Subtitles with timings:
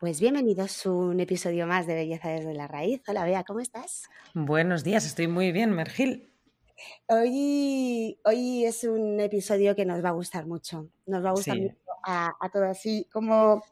[0.00, 3.02] Pues bienvenidos a un episodio más de Belleza desde la Raíz.
[3.06, 4.08] Hola Bea, ¿cómo estás?
[4.32, 6.32] Buenos días, estoy muy bien, Mergil.
[7.06, 10.88] Hoy, hoy es un episodio que nos va a gustar mucho.
[11.04, 12.68] Nos va a gustar mucho a, todos.
[12.68, 13.62] Así como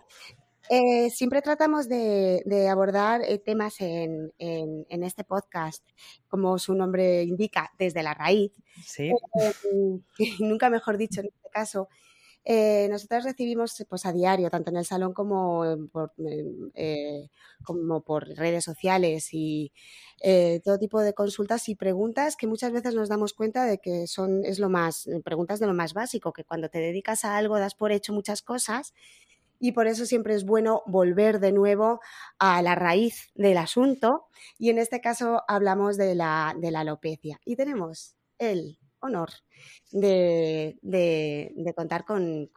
[0.69, 5.83] eh, siempre tratamos de, abordar eh, temas en, este podcast,
[6.29, 8.53] como su nombre indica, desde la raíz.
[8.85, 9.09] Sí.
[9.09, 10.01] Eh,
[10.41, 11.89] nunca mejor dicho en este caso.
[12.45, 16.13] Eh, nosotras recibimos pues, a diario, tanto en el salón como por,
[16.75, 17.29] eh,
[17.63, 19.73] como por redes sociales y
[20.21, 24.07] eh, todo tipo de consultas y preguntas que muchas veces nos damos cuenta de que
[24.07, 27.59] son es lo más preguntas de lo más básico, que cuando te dedicas a algo
[27.59, 28.95] das por hecho muchas cosas
[29.61, 32.01] y por eso siempre es bueno volver de nuevo
[32.39, 34.27] a la raíz del asunto.
[34.59, 37.41] Y en este caso hablamos de la, de la alopecia.
[37.45, 39.31] Y tenemos el honor
[39.93, 40.75] de,
[41.75, 42.51] contar con,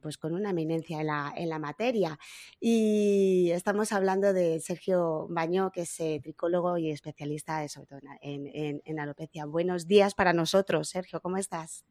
[0.00, 2.18] pues con, una eminencia en la, en la, materia.
[2.60, 8.80] Y estamos hablando de Sergio Baño, que es eh, tricólogo y especialista sobre todo en,
[8.84, 9.44] en, alopecia.
[9.46, 11.84] Buenos días para nosotros, Sergio, ¿cómo estás?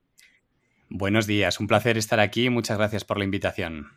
[0.90, 2.50] Buenos días, un placer estar aquí.
[2.50, 3.88] Muchas gracias por la invitación.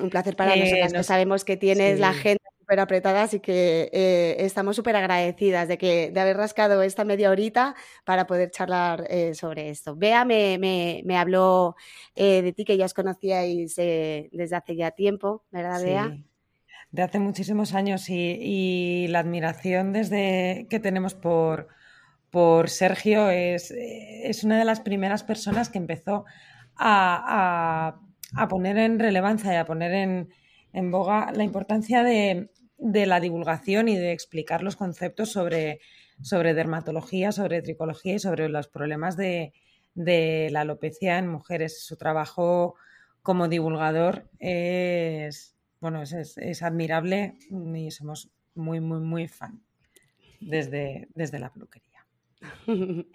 [0.00, 2.41] Un placer para nosotros, nosotras, que sabemos que tienes la gente
[2.72, 7.28] súper apretadas y que eh, estamos súper agradecidas de, que, de haber rascado esta media
[7.28, 7.74] horita
[8.06, 9.94] para poder charlar eh, sobre esto.
[9.94, 11.76] Bea me, me, habló
[12.14, 16.16] eh, de ti que ya os conocíais desde hace ya tiempo, ¿verdad, Bea?
[16.90, 21.68] De hace muchísimos años y, la admiración desde que tenemos por,
[22.30, 26.24] por Sergio es, es, una de las primeras personas que empezó
[26.74, 27.98] a,
[28.34, 30.30] a, a poner en relevancia y a poner en,
[30.72, 32.48] en boga la importancia de,
[32.82, 35.80] de la divulgación y de explicar los conceptos sobre,
[36.20, 39.52] sobre dermatología, sobre tricología y sobre los problemas de,
[39.94, 41.84] la alopecia en mujeres.
[41.84, 42.74] Su trabajo
[43.22, 49.62] como divulgador es, bueno, es, admirable y somos muy, muy, muy fan
[50.40, 52.04] desde, desde la peluquería.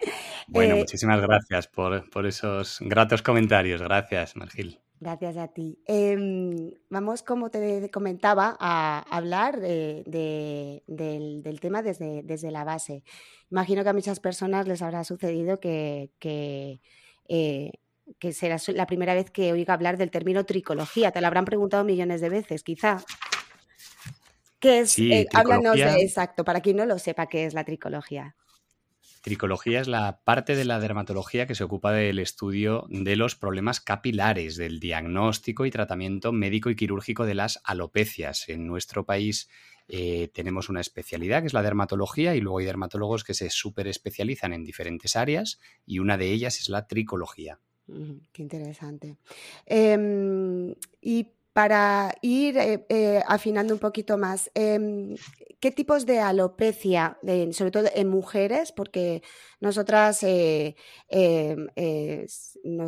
[0.50, 3.82] Bueno, eh, muchísimas gracias por, por, esos gratos comentarios.
[3.82, 4.80] Gracias, Margil.
[4.98, 5.78] Gracias a ti.
[5.86, 6.57] Em,
[6.90, 10.82] vamos, como te comentaba, a hablar del,
[11.60, 13.02] tema desde, desde, la base.
[13.50, 16.80] Imagino que a muchas personas les habrá sucedido que, que,
[17.28, 17.72] eh,
[18.32, 21.12] será la primera vez que oiga hablar del término tricología.
[21.12, 23.02] Te lo habrán preguntado millones de veces, quizá.
[24.58, 24.98] ¿Qué es?
[24.98, 28.34] Eh, háblanos de exacto, para quien no lo sepa, ¿qué es la tricología?
[29.22, 33.80] Tricología es la parte de la dermatología que se ocupa del estudio de los problemas
[33.80, 38.48] capilares, del diagnóstico y tratamiento médico y quirúrgico de las alopecias.
[38.48, 39.48] En nuestro país
[39.88, 43.88] eh, tenemos una especialidad que es la dermatología y luego hay dermatólogos que se super
[43.88, 47.58] especializan en diferentes áreas y una de ellas es la tricología.
[48.32, 49.16] qué interesante.
[49.64, 55.16] Em, y para ir eh, eh, afinando un poquito más, em,
[55.60, 57.18] ¿qué tipos de alopecia,
[57.52, 58.72] sobre todo en mujeres?
[58.72, 59.22] Porque
[59.60, 60.76] nosotras, eh,
[61.08, 61.68] em,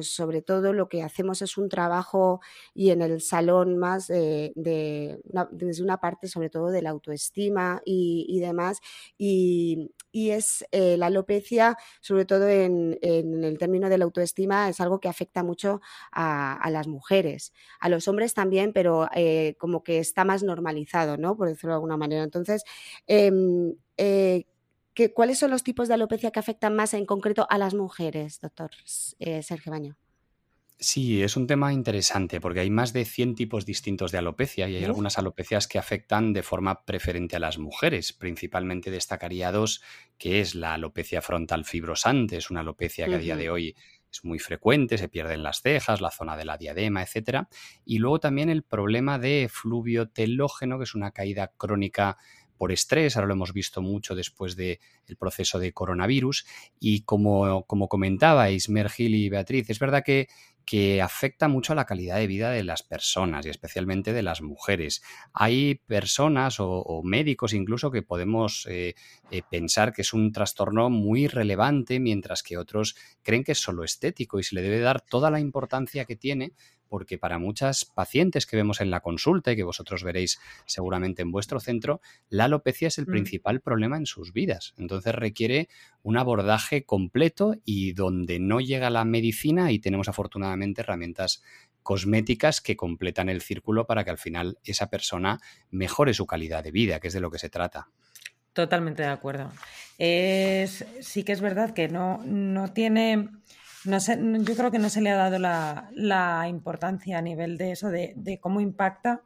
[0.03, 2.41] sobre todo, lo que hacemos es un trabajo
[2.75, 8.38] y en el salón más de, desde una parte, sobre todo, de la autoestima y,
[8.41, 8.80] demás.
[9.19, 15.09] Y, es la alopecia, sobre todo en, el término de la autoestima, es algo que
[15.09, 15.80] afecta mucho
[16.12, 17.53] a las mujeres.
[17.80, 21.36] A los hombres también pero eh, como que está más normalizado, ¿no?
[21.36, 22.22] Por decirlo de alguna manera.
[22.22, 22.64] Entonces,
[23.06, 24.47] em, eh,
[25.14, 28.70] ¿cuáles son los tipos de alopecia que afectan más en concreto a las mujeres, doctor
[29.18, 29.96] eh, Sergio Baño?
[30.82, 34.76] Sí, es un tema interesante porque hay más de 100 tipos distintos de alopecia y
[34.76, 38.14] hay algunas alopecias que afectan de forma preferente a las mujeres.
[38.14, 39.82] Principalmente destacaría dos,
[40.16, 43.76] que es la alopecia frontal fibrosante, es una alopecia que a día de hoy
[44.10, 47.44] es muy frecuente, se pierden las cejas, la zona de la diadema, etc.
[47.84, 52.16] Y luego también el problema de fluvio telógeno, que es una caída crónica
[52.60, 54.78] por estrés, ahora lo hemos visto mucho después del
[55.18, 56.45] proceso de coronavirus.
[56.78, 60.28] Y como, como comentabais, Mergil y Beatriz, es verdad que
[60.66, 64.42] que afecta mucho a la calidad de vida de las personas y especialmente de las
[64.42, 65.03] mujeres.
[65.33, 68.95] Hay personas o, médicos incluso que podemos eh,
[69.30, 73.83] eh, pensar que es un trastorno muy relevante, mientras que otros creen que es solo
[73.83, 76.53] estético y se le debe dar toda la importancia que tiene
[76.91, 81.33] porque para muchas pacientes que vemos en la consulta y que vosotros veréis seguramente en
[81.33, 83.10] vuestro centro, la alopecia es el mm.
[83.10, 84.75] principal problema en sus vidas.
[84.77, 85.69] Entonces requiere
[86.03, 91.42] un abordaje completo y donde no llega la medicina y tenemos afortunadamente herramientas
[91.83, 95.41] cosméticas que completan el círculo para que al final esa persona
[95.71, 97.89] mejore su calidad de vida, que es de lo que se trata.
[98.53, 99.53] Totalmente de acuerdo.
[99.97, 103.28] Es, sí que es verdad que no, no tiene,
[103.84, 107.88] no yo creo que no se le ha dado la, importancia a nivel de eso,
[107.88, 109.22] de, cómo impacta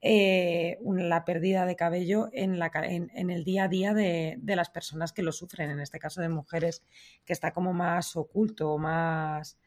[0.00, 4.70] eh, la pérdida de cabello en, la, en, el día a día de, de, las
[4.70, 6.82] personas que lo sufren, en este caso de mujeres,
[7.24, 9.58] que está como más oculto, más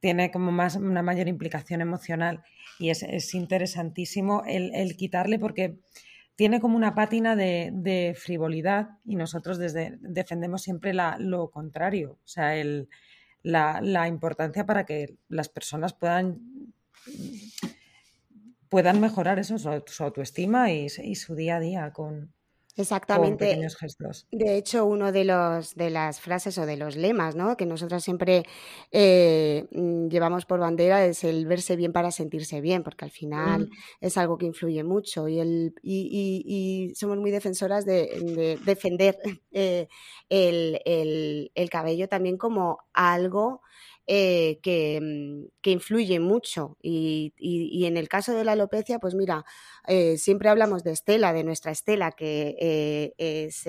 [0.00, 2.42] tiene como más una mayor implicación emocional.
[2.78, 5.78] Y es, interesantísimo el quitarle porque
[6.36, 12.56] tiene como una pátina de, frivolidad y nosotros desde, defendemos siempre lo contrario, o sea,
[12.56, 12.88] el,
[13.42, 16.40] la, importancia para que las personas puedan,
[18.68, 22.32] puedan mejorar eso, su, autoestima y, y, su día a día con,
[22.74, 23.58] Exactamente.
[24.30, 27.54] De hecho, uno de los de las frases o de los lemas, ¿no?
[27.54, 28.44] Que nosotros siempre
[28.90, 33.68] eh, mm, llevamos por bandera es el verse bien para sentirse bien, porque al final
[34.00, 39.18] es algo que influye mucho y el y, somos muy defensoras de, defender
[39.52, 39.88] eh,
[40.30, 40.80] el,
[41.54, 43.60] el, cabello también como algo
[44.06, 44.58] eh,
[45.00, 46.76] mm, que, influye mucho.
[46.82, 47.32] Y,
[47.86, 49.44] en el caso de la alopecia, pues mira,
[49.86, 53.66] eh, siempre hablamos de Estela, de nuestra Estela, que eh, es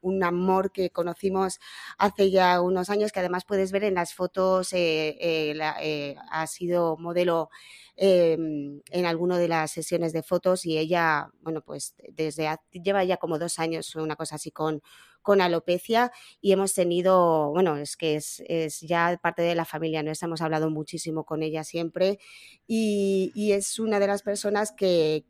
[0.00, 1.58] un amor que conocimos
[1.98, 7.50] hace ya unos años, que además puedes ver en las fotos, ha sido modelo
[7.96, 13.16] em, en alguna de las sesiones de fotos y ella, bueno, pues desde lleva ya
[13.16, 14.82] como dos años, una cosa así con,
[15.26, 20.26] con alopecia y hemos tenido, bueno, es que es, ya parte de la familia nuestra,
[20.26, 22.20] hemos hablado muchísimo con ella siempre
[22.68, 25.24] y, es una de las personas que,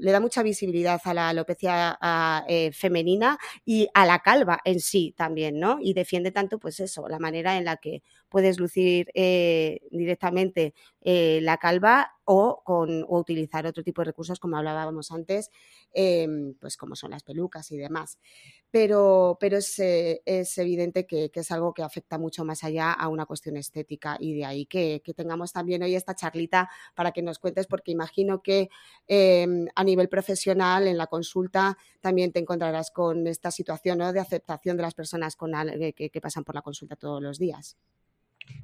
[0.00, 1.98] le da mucha visibilidad a la alopecia
[2.46, 5.78] eh, femenina y a la calva en sí también, ¿no?
[5.80, 11.40] Y defiende tanto, pues eso, la manera en la que puedes lucir eh, directamente eh,
[11.42, 15.50] la calva o, con, o utilizar otro tipo de recursos como hablábamos antes,
[15.92, 18.18] em, pues como son las pelucas y demás.
[18.70, 22.92] Pero, pero es, eh, es evidente que, que, es algo que afecta mucho más allá
[22.92, 27.10] a una cuestión estética y de ahí que, que tengamos también hoy esta charlita para
[27.12, 28.68] que nos cuentes, porque imagino que
[29.08, 34.12] em, a nivel profesional en la consulta también te encontrarás con esta situación ¿no?
[34.12, 35.52] de aceptación de las personas con,
[35.96, 37.76] que, que pasan por la consulta todos los días.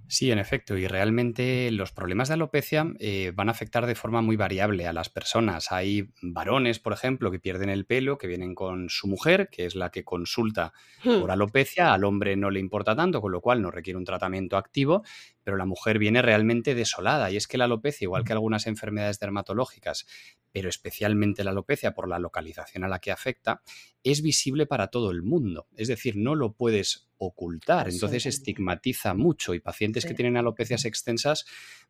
[0.09, 4.23] Sí, en efecto, y realmente los problemas de alopecia eh, van a afectar de forma
[4.23, 5.73] muy variable a las personas.
[5.73, 9.75] Hay varones, por ejemplo, que pierden el pelo, que vienen con su mujer, que es
[9.75, 10.73] la que consulta
[11.03, 11.21] hmm.
[11.21, 14.57] por alopecia, al hombre no le importa tanto, con lo cual no requiere un tratamiento
[14.57, 15.03] activo,
[15.43, 17.33] pero la mujer viene realmente desolada.
[17.33, 20.07] Y es que la alopecia, igual que algunas enfermedades dermatológicas,
[20.53, 23.63] pero especialmente la alopecia por la localización a la que afecta,
[24.05, 25.67] es visible para todo el mundo.
[25.77, 27.89] Es decir, no lo puedes ocultar.
[27.89, 31.45] Entonces estigmatiza mucho y pacientes que tienen alopecias extensas,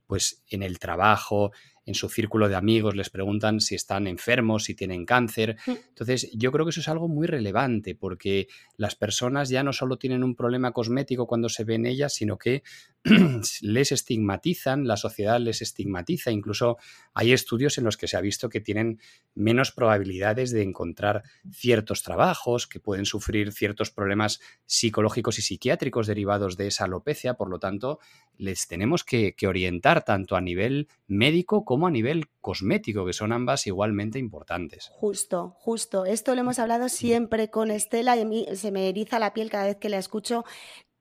[0.07, 1.53] pues en el trabajo,
[1.87, 5.57] en su círculo de amigos les preguntan si están enfermos, si tienen cáncer.
[5.67, 5.71] Mm.
[5.89, 9.97] Entonces, yo creo que eso es algo muy relevante porque las personas ya no solo
[9.97, 12.65] tienen un problema cosmético cuando se ven ellas, sino que
[13.63, 16.33] les estigmatizan, la sociedad les estigmatiza.
[16.33, 16.77] Incluso
[17.15, 19.01] hay estudios en los que se ha visto que tienen
[19.37, 26.57] menos probabilidades de encontrar ciertos trabajos, que pueden sufrir ciertos problemas psicológicos y psiquiátricos derivados
[26.57, 27.35] de esa alopecia.
[27.35, 28.01] Por lo tanto,
[28.39, 33.13] les tenemos que, que orientar tanto a nivel médico como como a nivel cosmético, que
[33.13, 34.89] son ambas igualmente importantes.
[34.95, 36.07] Justo, justo.
[36.07, 39.51] Esto lo hemos hablado siempre con Estela y a mí se me eriza la piel
[39.51, 40.47] cada vez que la escucho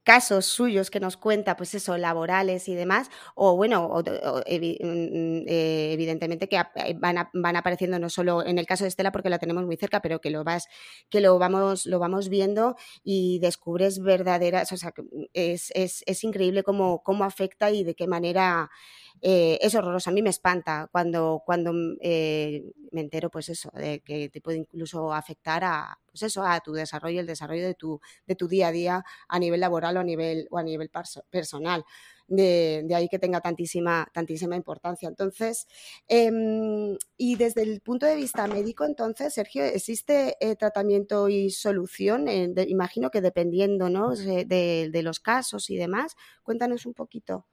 [0.05, 6.47] casos suyos que nos cuenta, pues eso, laborales y demás, o bueno, mm, eh, evidentemente
[6.47, 9.65] que eh, van, van, apareciendo no solo en el caso de Estela porque la tenemos
[9.65, 10.67] muy cerca, pero que lo vas,
[11.09, 14.93] que lo vamos, lo vamos viendo y descubres verdaderas, o sea,
[15.33, 18.69] es, es, es increíble cómo, cómo afecta y de qué manera
[19.21, 20.09] eh, es horroroso.
[20.09, 25.13] A mí me espanta cuando, cuando me entero, pues eso, de que te puede incluso
[25.13, 28.71] afectar a, pues eso, a tu desarrollo, el desarrollo de tu, de tu día a
[28.71, 30.89] día a nivel laboral o a nivel, o a nivel
[31.29, 31.83] personal.
[32.27, 35.07] De, ahí que tenga tantísima, tantísima importancia.
[35.09, 35.67] Entonces,
[36.07, 42.27] em, y desde el punto de vista médico, entonces, Sergio, ¿existe eh, tratamiento y solución?
[42.27, 44.15] Eh, imagino que dependiendo ¿no?
[44.15, 46.15] de, los casos y demás.
[46.43, 47.45] Cuéntanos un poquito.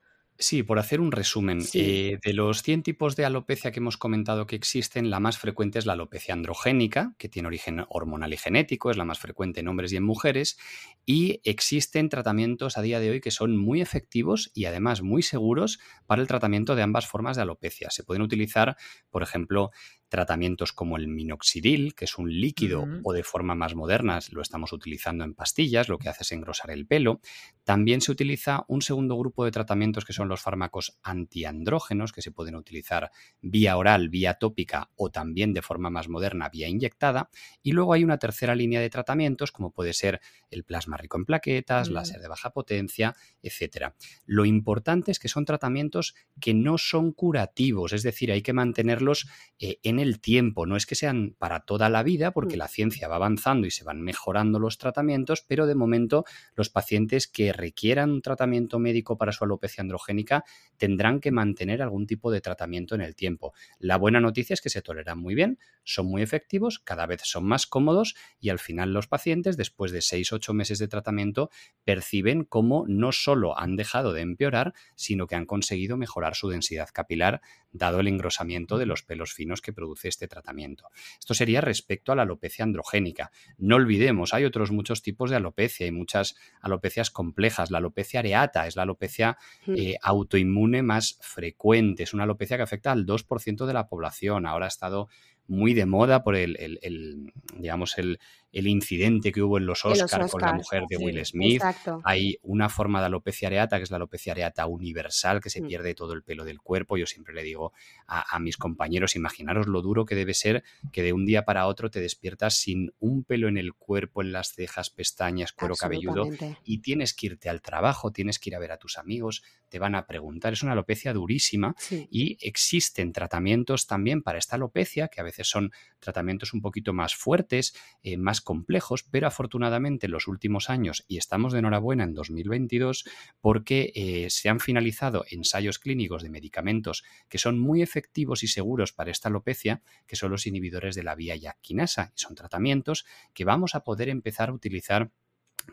[0.42, 4.44] Sí, por hacer un resumen, eh, de los 100 tipos de alopecia que hemos comentado
[4.44, 8.90] que existen, la más frecuente es la alopecia androgénica, que tiene origen hormonal y genético,
[8.90, 10.58] es la más frecuente en hombres y en mujeres,
[11.06, 15.78] y existen tratamientos a día de hoy que son muy efectivos y además muy seguros
[16.06, 17.90] para el tratamiento de ambas formas de alopecia.
[17.90, 18.76] Se pueden utilizar,
[19.10, 19.70] por ejemplo,
[20.12, 24.74] tratamientos como el minoxidil, que es un líquido o de forma más moderna lo estamos
[24.74, 27.22] utilizando en pastillas, lo que hace es engrosar el pelo.
[27.64, 32.30] También se utiliza un segundo grupo de tratamientos que son los fármacos antiandrógenos, que se
[32.30, 37.30] pueden utilizar vía oral, vía tópica o también de forma más moderna, vía inyectada.
[37.62, 41.24] Y luego hay una tercera línea de tratamientos, como puede ser el plasma rico en
[41.24, 43.94] plaquetas, láser de baja potencia, etc.
[44.26, 49.26] Lo importante es que son tratamientos que no son curativos, es decir, hay que mantenerlos
[49.58, 52.58] eh, en el tiempo, no es que sean para toda la vida, porque mm.
[52.58, 57.26] la ciencia va avanzando y se van mejorando los tratamientos, pero de momento los pacientes
[57.26, 60.44] que requieran un tratamiento médico para su alopecia androgénica
[60.76, 63.54] tendrán que mantener algún tipo de tratamiento en el tiempo.
[63.78, 67.44] La buena noticia es que se toleran muy bien, son muy efectivos, cada vez son
[67.44, 71.50] más cómodos y al final los pacientes, después de 6 ocho meses de tratamiento,
[71.84, 76.88] perciben cómo no solo han dejado de empeorar, sino que han conseguido mejorar su densidad
[76.92, 77.40] capilar,
[77.72, 80.88] dado el engrosamiento de los pelos finos que produce este tratamiento.
[81.18, 83.30] Esto sería respecto a la alopecia androgénica.
[83.58, 87.70] No olvidemos, hay otros muchos tipos de alopecia, hay muchas alopecias complejas.
[87.70, 89.74] La alopecia areata es la alopecia hmm.
[89.76, 94.46] eh, autoinmune más frecuente, es una alopecia que afecta al 2% de la población.
[94.46, 95.08] Ahora ha estado
[95.48, 98.18] muy de moda por el digamos, el,
[98.52, 101.62] el incidente que hubo en los Oscars con la mujer de Will Smith.
[102.04, 105.66] Hay una forma de alopecia areata, que es la alopecia areata universal, que se mm.
[105.66, 106.98] pierde todo el pelo del cuerpo.
[106.98, 107.72] Yo siempre le digo
[108.06, 111.90] a, mis compañeros, imaginaros lo duro que debe ser que de un día para otro
[111.90, 116.28] te despiertas sin un pelo en el cuerpo, en las cejas, pestañas, cuero cabelludo,
[116.64, 119.78] y tienes que irte al trabajo, tienes que ir a ver a tus amigos, te
[119.78, 120.52] van a preguntar.
[120.52, 121.74] Es una alopecia durísima
[122.10, 127.14] y existen tratamientos también para esta alopecia, que a veces son tratamientos un poquito más
[127.14, 132.14] fuertes, eh, más complejos, pero afortunadamente en los últimos años, y estamos de enhorabuena en
[132.14, 133.04] 2022,
[133.40, 138.92] porque eh, se han finalizado ensayos clínicos de medicamentos que son muy efectivos y seguros
[138.92, 143.44] para esta alopecia, que son los inhibidores de la vía yaquinasa, y son tratamientos que
[143.44, 145.10] vamos a poder empezar a utilizar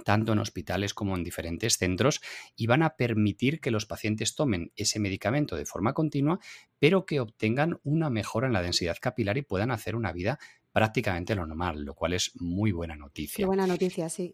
[0.04, 2.22] tanto en hospitales como en diferentes centros
[2.56, 6.40] y van a permitir que los pacientes tomen ese medicamento de forma continua,
[6.80, 10.40] pero que obtengan una mejora en la densidad capilar y puedan hacer una vida
[10.80, 13.46] prácticamente lo normal, lo cual es muy buena noticia.
[13.46, 14.34] buena noticia, sí.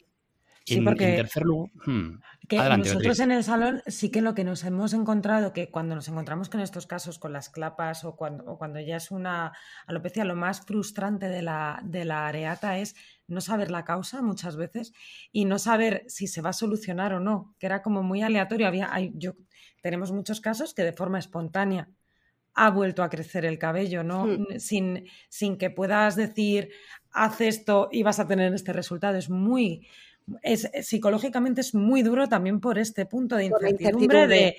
[0.64, 2.20] Sí, porque en tercer lugar, hmm,
[2.78, 6.50] nosotros en el salón sí que lo que nos hemos encontrado, que cuando nos encontramos
[6.50, 9.54] con estos casos, con las clapas o cuando, cuando ya es una
[9.88, 12.96] alopecia, lo más frustrante de la, de la areata es
[13.28, 14.94] no saber la causa muchas veces
[15.32, 18.68] y no saber si se va a solucionar o no, que era como muy aleatorio.
[18.68, 19.34] Había, hay, yo,
[19.82, 21.90] tenemos muchos casos que de forma espontánea
[22.56, 24.26] ha vuelto a crecer el cabello, ¿no?
[24.26, 24.46] Hmm.
[24.58, 26.72] Sin, sin que puedas decir,
[27.12, 29.18] haz esto y vas a tener este resultado.
[29.18, 29.88] Es muy,
[30.42, 34.56] es, psicológicamente es muy duro también por este punto de incertidumbre, de,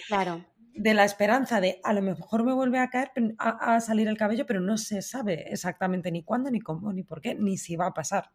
[0.74, 4.18] de la esperanza de a lo mejor me vuelve a caer a, a, salir el
[4.18, 7.76] cabello, pero no se sabe exactamente ni cuándo, ni cómo, ni por qué, ni si
[7.76, 8.30] va a pasar.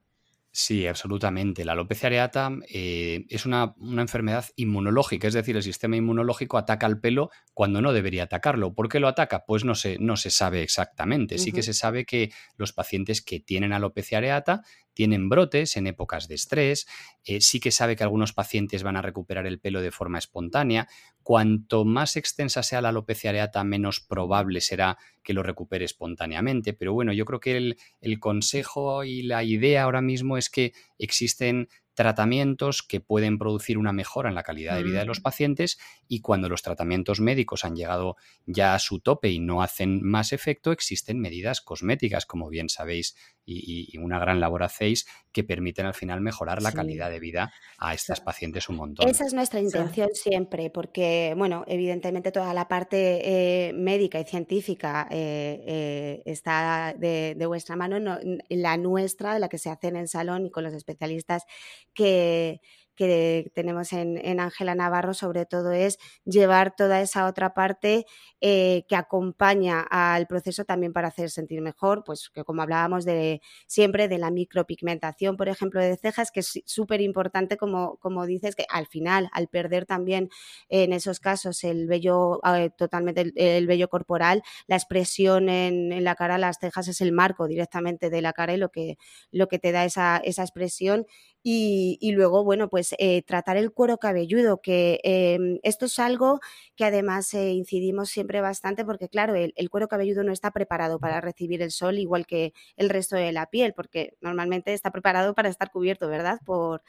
[0.53, 1.63] Sí, absolutamente.
[1.63, 7.00] La alopecia areata eh, es una, enfermedad inmunológica, es decir, el sistema inmunológico ataca al
[7.00, 8.74] pelo cuando no debería atacarlo.
[8.74, 9.46] ¿Por qué lo ataca?
[9.46, 11.38] Pues no se, no se sabe exactamente.
[11.38, 16.27] Sí que se sabe que los pacientes que tienen alopecia areata tienen brotes en épocas
[16.27, 16.86] de estrés,
[17.24, 20.89] eh, sí que sabe que algunos pacientes van a recuperar el pelo de forma espontánea.
[21.32, 26.74] Cuanto más extensa sea la alopecia areata, menos probable será que lo recupere espontáneamente.
[26.74, 30.74] Pero bueno, yo creo que el, el consejo y la idea ahora mismo es que
[30.98, 35.24] existen tratamientos que pueden producir una mejora en la calidad de vida de los mm.
[35.24, 40.02] pacientes y cuando los tratamientos médicos han llegado ya a su tope y no hacen
[40.02, 45.86] más efecto, existen medidas cosméticas, como bien sabéis, y, una gran labor hacéis, que permiten
[45.86, 49.08] al final mejorar la calidad de vida a estas pacientes un montón.
[49.08, 55.08] Esa es nuestra intención siempre, porque, bueno, evidentemente toda la parte eh, médica y científica
[55.10, 58.20] eh, eh, está de, vuestra mano,
[58.50, 61.46] la nuestra, la que se hace en el salón y con los especialistas
[61.94, 62.62] que,
[62.96, 68.06] que tenemos en Ángela Navarro, sobre todo, es llevar toda esa otra parte
[68.42, 73.42] eh, que acompaña al proceso también para hacer sentir mejor, pues que como hablábamos de
[73.68, 78.56] siempre de la micropigmentación, por ejemplo, de cejas, que es súper importante, como, como dices,
[78.56, 80.30] que al final, al perder también
[80.70, 86.16] en esos casos el vello, eh, totalmente el, vello corporal, la expresión en, en, la
[86.16, 88.98] cara, las cejas es el marco directamente de la cara y lo que,
[89.32, 91.06] lo que te da esa, esa expresión.
[91.44, 96.40] Y, luego, bueno, pues eh, tratar el cuero cabelludo, que em, esto es algo
[96.76, 101.20] que además eh, incidimos siempre bastante porque, claro, el, cuero cabelludo no está preparado para
[101.20, 105.50] recibir el sol igual que el resto de la piel, porque normalmente está preparado para
[105.50, 106.40] estar cubierto, ¿verdad?
[106.46, 106.84] Por,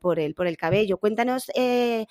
[0.00, 0.98] por, el, por el cabello.
[0.98, 2.06] Cuéntanos em,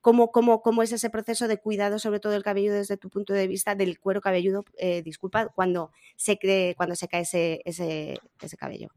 [0.00, 3.32] cómo, cómo, cómo, es ese proceso de cuidado, sobre todo el cabello desde tu punto
[3.32, 4.64] de vista del cuero cabelludo,
[5.04, 6.38] disculpa, cuando se,
[6.76, 8.90] cuando se cae ese, ese, ese cabello.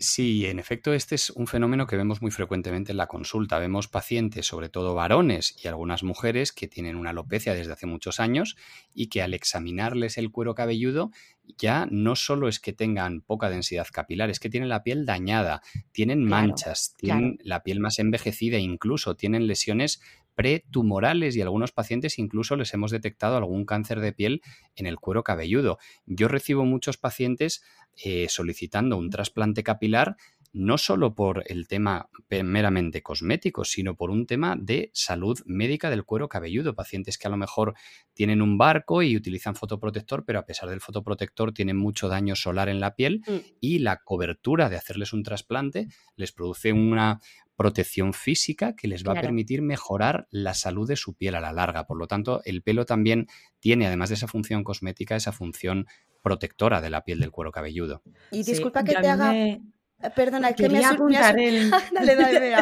[0.00, 3.58] Sí, en efecto, este es un fenómeno que vemos muy frecuentemente en la consulta.
[3.58, 8.20] Vemos pacientes, sobre todo varones y algunas mujeres, que tienen una alopecia desde hace muchos
[8.20, 8.56] años
[8.94, 11.10] y que al examinarles el cuero cabelludo
[11.56, 15.62] ya no solo es que tengan poca densidad capilar, es que tienen la piel dañada,
[15.90, 20.00] tienen manchas, tienen la piel más envejecida, incluso tienen lesiones
[20.36, 24.42] pretumorales y algunos pacientes incluso les hemos detectado algún cáncer de piel
[24.76, 25.78] en el cuero cabelludo.
[26.06, 27.64] Yo recibo muchos pacientes
[28.02, 30.16] eh, solicitando un trasplante capilar
[30.52, 36.04] no solo por el tema meramente cosmético, sino por un tema de salud médica del
[36.04, 36.74] cuero cabelludo.
[36.74, 37.74] Pacientes que a lo mejor
[38.14, 42.68] tienen un barco y utilizan fotoprotector, pero a pesar del fotoprotector tienen mucho daño solar
[42.68, 43.36] en la piel mm.
[43.60, 47.20] y la cobertura de hacerles un trasplante les produce una,
[47.58, 51.52] protección física que les va a permitir mejorar la salud de su piel a la
[51.52, 51.86] larga.
[51.86, 53.26] Por lo tanto, el pelo también
[53.58, 55.86] tiene, además de esa función cosmética, esa función
[56.22, 58.02] protectora de la piel del cuero cabelludo.
[58.30, 59.34] Y disculpa que te haga...
[60.14, 61.68] Perdona, que me apuntar el...
[61.92, 62.54] dale, dale,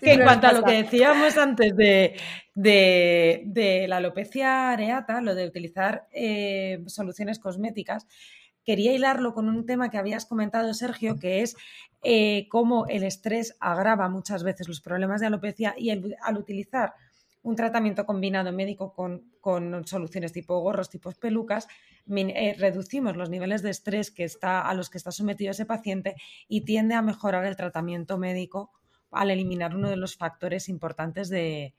[0.00, 2.16] que en cuanto a lo que decíamos antes de,
[2.54, 8.06] de, la alopecia areata, lo de utilizar eh, soluciones cosméticas,
[8.64, 11.56] quería hilarlo con un tema que habías comentado, Sergio, que es
[12.02, 16.94] eh, cómo el estrés agrava muchas veces los problemas de alopecia y al utilizar
[17.42, 21.66] un tratamiento combinado médico con, soluciones tipo gorros, tipo pelucas,
[22.08, 26.14] eh, reducimos los niveles de estrés que está, a los que está sometido ese paciente
[26.48, 28.70] y tiende a mejorar el tratamiento médico
[29.10, 31.72] al eliminar uno de los factores importantes del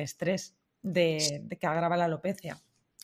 [0.00, 2.60] estrés de, que agrava la alopecia.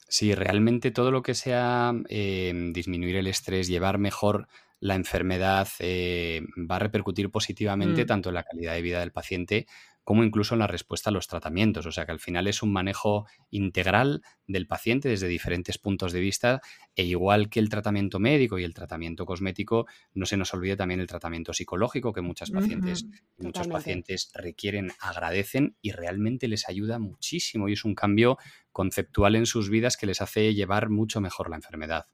[0.09, 4.49] Sí, realmente todo lo que sea em, disminuir el estrés, llevar mejor
[4.81, 8.07] la enfermedad, eh, va a repercutir positivamente mm.
[8.07, 9.67] tanto en la calidad de vida del paciente
[10.09, 11.85] como incluso en la respuesta a los tratamientos.
[11.85, 16.21] O sea que al final es un manejo integral del paciente desde diferentes puntos de
[16.21, 16.62] vista
[16.97, 21.00] e igual que el tratamiento médico y el tratamiento cosmético, no se nos olvide también
[21.00, 23.05] el tratamiento psicológico que muchas pacientes,
[23.37, 28.38] muchos pacientes requieren, agradecen y realmente les ayuda muchísimo y es un cambio
[28.79, 32.07] conceptual en sus vidas que les hace llevar mucho mejor la enfermedad.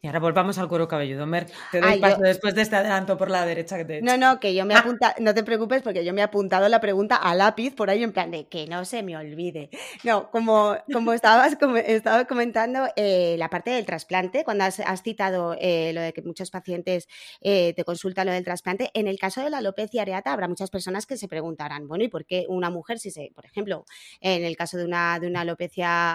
[0.00, 1.26] Y ahora volvamos al cuero cabelludo.
[1.26, 4.06] Mer, te doy paso después de este adelanto por la derecha que te he hecho.
[4.06, 6.80] No, no, que yo me apunta, no te preocupes porque yo me he apuntado la
[6.80, 9.70] pregunta a lápiz por ahí en plan de que no se me olvide.
[10.04, 15.56] No, como, como estabas como, estaba comentando, eh, la parte del trasplante, cuando has, citado
[15.58, 17.08] eh, lo de que muchos pacientes
[17.40, 20.70] eh, te consultan lo del trasplante, en el caso de la alopecia areata habrá muchas
[20.70, 23.84] personas que se preguntarán, bueno, ¿y por qué una mujer, si se, por ejemplo,
[24.20, 26.14] en el caso de una, de una alopecia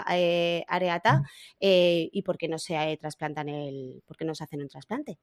[0.68, 1.24] areata,
[1.60, 2.76] y por qué no se
[4.06, 5.20] por qué no se hacen un trasplante.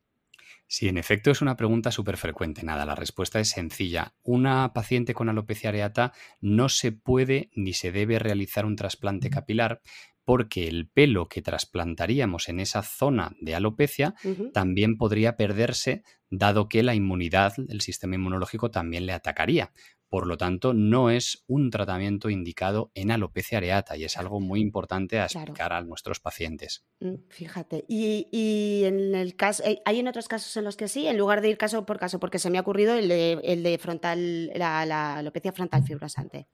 [0.67, 2.63] Sí, en efecto es una pregunta súper frecuente.
[2.63, 4.15] Nada, la respuesta es sencilla.
[4.23, 9.81] Una paciente con alopecia areata no se puede ni se debe realizar un trasplante capilar
[10.29, 14.15] porque el pelo que trasplantaríamos en esa zona de alopecia
[14.53, 19.73] también podría perderse dado que la inmunidad, el sistema inmunológico también le atacaría.
[20.11, 24.61] Por lo tanto, no es un tratamiento indicado en alopecia areata y es algo muy
[24.61, 26.85] importante a explicar a nuestros pacientes.
[27.01, 31.07] Mm, fíjate, y, en el caso, eh, hay en otros casos en los que sí,
[31.07, 34.49] en lugar de ir caso por caso, porque se me ha ocurrido el de, frontal,
[34.49, 36.49] la, alopecia frontal fibrosante.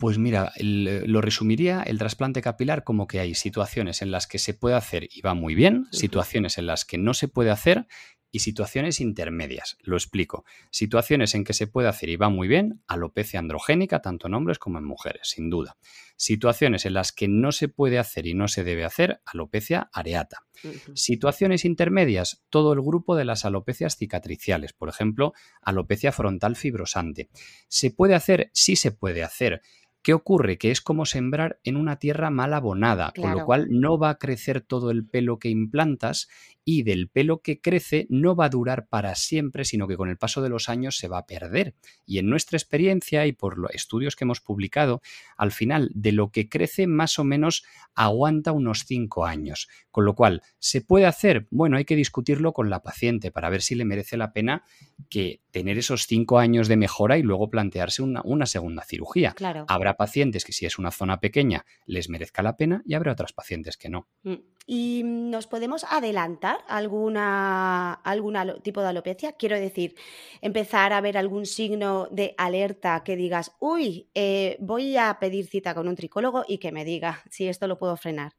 [0.00, 4.54] Pues mira, lo resumiría el trasplante capilar como que hay situaciones en las que se
[4.54, 7.86] puede hacer y va muy bien, situaciones en las que no se puede hacer
[8.32, 9.76] y situaciones intermedias.
[9.82, 10.44] Lo explico.
[10.70, 14.58] Situaciones en que se puede hacer y va muy bien, alopecia androgénica, tanto en hombres
[14.58, 15.76] como en mujeres, sin duda.
[16.16, 20.46] Situaciones en las que no se puede hacer y no se debe hacer, alopecia areata.
[20.94, 25.32] Situaciones intermedias, todo el grupo de las alopecias cicatriciales, por ejemplo,
[25.62, 27.30] alopecia frontal fibrosante.
[27.68, 28.50] ¿Se puede hacer?
[28.52, 29.62] Sí se puede hacer.
[30.02, 30.56] ¿Qué ocurre?
[30.56, 34.18] Que es como sembrar en una tierra mal abonada, con lo cual no va a
[34.18, 36.28] crecer todo el pelo que implantas
[36.64, 40.18] y del pelo que crece no va a durar para siempre, sino que con el
[40.18, 41.74] paso de los años se va a perder.
[42.06, 45.00] Y en nuestra experiencia y por los estudios que hemos publicado,
[45.36, 49.68] al final de lo que crece más o menos aguanta unos 5 años.
[49.90, 51.46] Con lo cual, ¿se puede hacer?
[51.50, 54.64] Bueno, hay que discutirlo con la paciente para ver si le merece la pena
[55.08, 59.32] que tener esos 5 años de mejora y luego plantearse una, una segunda cirugía.
[59.32, 59.64] Claro.
[59.68, 63.32] Habrá pacientes que si es una zona pequeña les merezca la pena y habrá otras
[63.32, 64.08] pacientes que no.
[64.22, 64.34] Mm.
[64.66, 69.32] Y nos podemos adelantar alguna, alguna tipo de alopecia?
[69.32, 69.94] Quiero decir,
[70.40, 75.74] empezar a ver algún signo de alerta que digas, uy, eh, voy a pedir cita
[75.74, 78.32] con un tricólogo y que me diga si esto lo puedo frenar.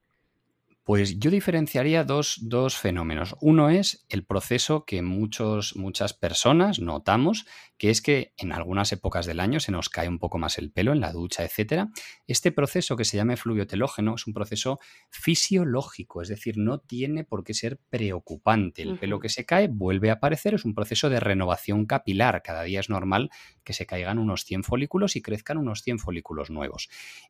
[0.83, 3.35] Pues yo diferenciaría dos, dos, fenómenos.
[3.39, 7.45] Uno es el proceso que muchos, muchas personas notamos,
[7.81, 10.71] que es que en algunas épocas del año se nos cae un poco más el
[10.71, 11.85] pelo en la ducha, etc.
[12.27, 17.23] Este proceso que se llama fluvio telógeno es un proceso fisiológico, es decir, no tiene
[17.23, 18.83] por qué ser preocupante.
[18.83, 22.43] El pelo que se cae vuelve a aparecer, es un proceso de renovación capilar.
[22.43, 23.31] Cada día es normal
[23.63, 26.87] que se caigan unos 100 folículos y crezcan unos 100 folículos nuevos.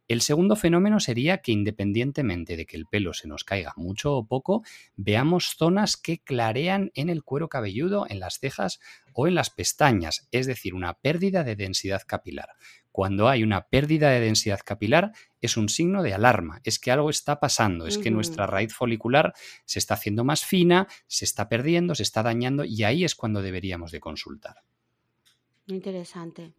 [0.09, 4.27] El segundo fenómeno sería que independientemente de que el pelo se nos caiga mucho o
[4.27, 4.63] poco,
[4.97, 8.81] veamos zonas que clarean en el cuero cabelludo, en las cejas
[9.13, 12.49] o en las pestañas, es decir, una pérdida de densidad capilar.
[12.91, 17.09] Cuando hay una pérdida de densidad capilar es un signo de alarma, es que algo
[17.09, 19.33] está pasando, es que nuestra raíz folicular
[19.65, 23.41] se está haciendo más fina, se está perdiendo, se está dañando y ahí es cuando
[23.41, 24.55] deberíamos de consultar.
[25.67, 26.53] Interesante.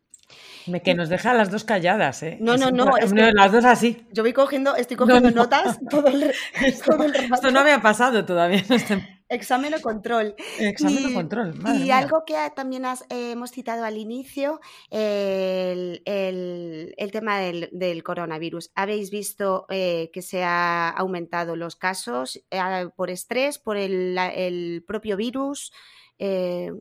[0.85, 2.39] Que nos deja las dos calladas, ¿eh?
[2.41, 2.93] No, no, no.
[3.35, 4.07] las dos así.
[4.13, 6.23] Yo voy cogiendo, estoy cogiendo notas todo el,
[6.65, 8.65] esto, Esto no había pasado todavía.
[9.33, 10.35] Examen o control.
[10.59, 11.55] Examen o control.
[11.83, 16.03] y algo que también eh, hemos citado al inicio, el,
[17.13, 18.71] tema del, coronavirus.
[18.75, 25.17] ¿Habéis visto eh, que se han aumentado los casos eh, por estrés, por el, propio
[25.17, 25.73] virus?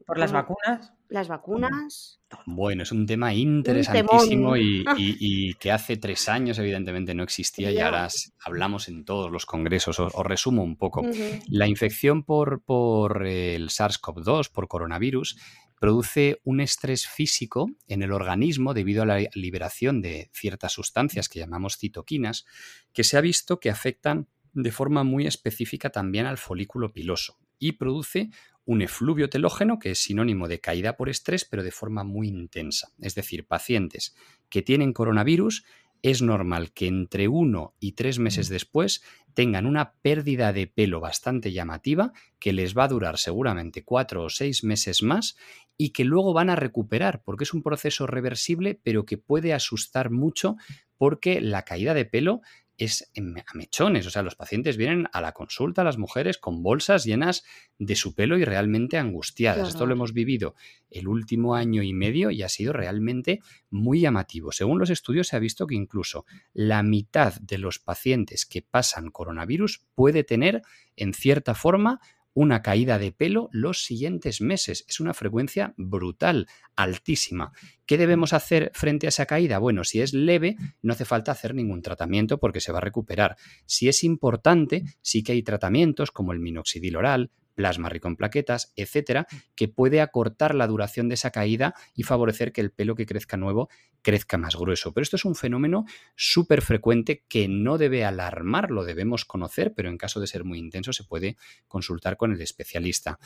[0.05, 0.93] ¿Por las vacunas?
[1.09, 2.21] Las vacunas.
[2.45, 8.07] Bueno, es un tema interesantísimo y, que hace tres años evidentemente no existía y ahora
[8.45, 9.99] hablamos en todos los congresos.
[9.99, 11.01] Os, resumo un poco.
[11.47, 15.37] La infección por, por el SARS-CoV-2, por coronavirus,
[15.79, 21.39] produce un estrés físico en el organismo debido a la liberación de ciertas sustancias que
[21.39, 22.45] llamamos citoquinas,
[22.93, 27.73] que se ha visto que afectan de forma muy específica también al folículo piloso y
[27.73, 28.29] produce
[28.65, 32.89] un efluvio telógeno, que es sinónimo de caída por estrés, pero de forma muy intensa.
[32.99, 34.15] Es decir, pacientes
[34.49, 35.63] que tienen coronavirus,
[36.03, 38.53] es normal que entre uno y tres meses mm.
[38.53, 44.23] después tengan una pérdida de pelo bastante llamativa que les va a durar seguramente cuatro
[44.23, 45.37] o seis meses más
[45.77, 50.09] y que luego van a recuperar porque es un proceso reversible pero que puede asustar
[50.09, 50.57] mucho
[50.97, 52.41] porque la caída de pelo
[52.77, 54.07] es a mechones.
[54.07, 57.43] O sea, los pacientes vienen a la consulta, las mujeres, con bolsas llenas
[57.77, 59.69] de su pelo y realmente angustiadas.
[59.69, 60.55] Esto lo hemos vivido
[60.89, 64.51] el último año y medio y ha sido realmente muy llamativo.
[64.51, 69.09] Según los estudios se ha visto que incluso la mitad de los pacientes que pasan
[69.09, 70.61] coronavirus puede tener,
[70.95, 71.99] en cierta forma,
[72.33, 74.85] una caída de pelo los siguientes meses.
[74.87, 77.51] Es una frecuencia brutal, altísima.
[77.85, 79.59] ¿Qué debemos hacer frente a esa caída?
[79.59, 83.35] Bueno, si es leve, no hace falta hacer ningún tratamiento porque se va a recuperar.
[83.65, 88.73] Si es importante, sí que hay tratamientos como el minoxidil oral, plasma rico en plaquetas,
[88.75, 93.05] etcétera, que puede acortar la duración de esa caída y favorecer que el pelo que
[93.05, 93.69] crezca nuevo
[94.01, 94.93] crezca más grueso.
[94.93, 95.85] Pero esto es un fenómeno
[96.15, 100.59] súper frecuente que no debe alarmar, lo debemos conocer, pero en caso de ser muy
[100.59, 101.37] intenso se puede
[101.67, 103.19] consultar con el especialista.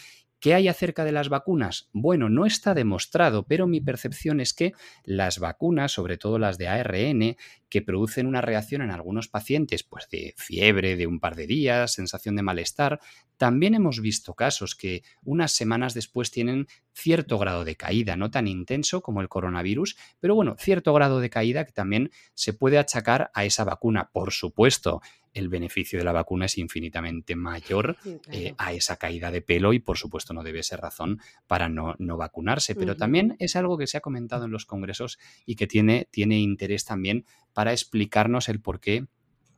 [0.46, 1.90] ¿Qué hay acerca de las vacunas?
[1.92, 6.68] Bueno, no está demostrado, pero mi percepción es que las vacunas, sobre todo las de
[6.68, 7.36] ARN,
[7.68, 11.94] que producen una reacción en algunos pacientes, pues de fiebre de un par de días,
[11.94, 13.00] sensación de malestar,
[13.38, 18.48] también hemos visto casos que unas semanas después tienen cierto grado de caída, no tan
[18.48, 23.32] intenso como el coronavirus, pero bueno, cierto grado de caída que también se puede achacar
[23.34, 24.12] a esa vacuna.
[24.14, 25.02] Por supuesto,
[25.36, 27.98] el beneficio de la vacuna es infinitamente mayor
[28.32, 31.96] eh, a esa caída de pelo y por supuesto no debe ser razón para no,
[32.00, 32.74] vacunarse.
[32.74, 36.40] Pero también es algo que se ha comentado en los congresos y que tiene, tiene
[36.40, 39.08] interés también para explicarnos el por qué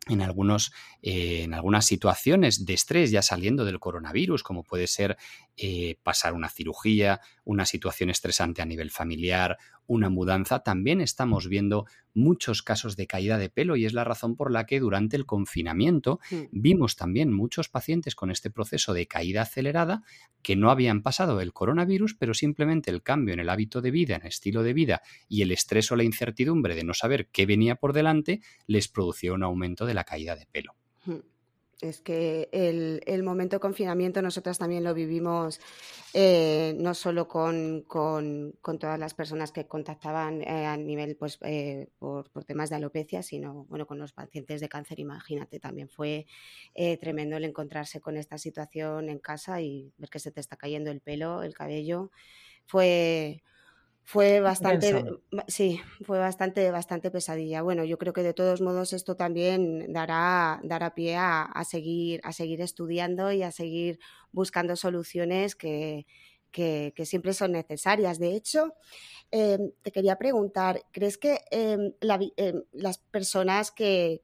[0.08, 5.18] en, algunos, eh, en algunas situaciones de estrés ya saliendo del coronavirus, como puede ser
[5.58, 11.88] eh, pasar una cirugía, una situación estresante a nivel familiar, una mudanza, también estamos viendo
[12.14, 15.26] muchos casos de caída de pelo y es la razón por la que durante el
[15.26, 16.36] confinamiento mm.
[16.52, 20.04] vimos también muchos pacientes con este proceso de caída acelerada
[20.44, 24.16] que no habían pasado el coronavirus, pero simplemente el cambio en el hábito de vida,
[24.16, 27.46] en el estilo de vida y el estrés o la incertidumbre de no saber qué
[27.46, 30.76] venía por delante les produció un aumento de la caída de pelo.
[31.06, 31.37] Mm.
[31.80, 35.60] Es que el, momento de confinamiento nosotras también lo vivimos
[36.16, 37.86] eh, no solo con,
[38.80, 43.66] todas las personas que contactaban eh, a nivel pues eh, por, temas de alopecia, sino
[43.66, 46.26] bueno con los pacientes de cáncer, imagínate, también fue
[47.00, 50.90] tremendo el encontrarse con esta situación en casa y ver que se te está cayendo
[50.90, 52.10] el pelo, el cabello.
[52.66, 53.44] Fue,
[54.10, 55.04] Fue bastante,
[55.50, 57.62] sí, fue bastante, bastante pesadilla.
[57.62, 62.32] Bueno, yo creo que de todos modos esto también dará, dará pie a, seguir, a
[62.32, 64.00] seguir estudiando y a seguir
[64.32, 66.06] buscando soluciones que,
[66.58, 68.18] que, siempre son necesarias.
[68.18, 68.74] De hecho,
[69.30, 71.94] em, te quería preguntar, ¿crees que em,
[72.38, 74.22] em, las personas que,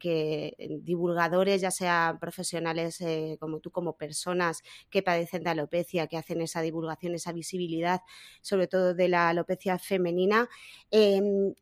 [0.81, 6.41] divulgadores, ya sean profesionales eh, como tú, como personas que padecen de alopecia, que hacen
[6.41, 8.01] esa divulgación, esa visibilidad,
[8.41, 10.49] sobre todo de la alopecia femenina,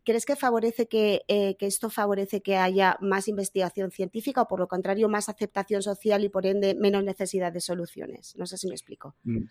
[0.06, 4.60] ¿crees que favorece que, eh, que esto favorece que haya más investigación científica o por
[4.60, 8.36] lo contrario más aceptación social y por ende menos necesidad de soluciones?
[8.38, 9.16] No sé si me explico.
[9.24, 9.48] Mm,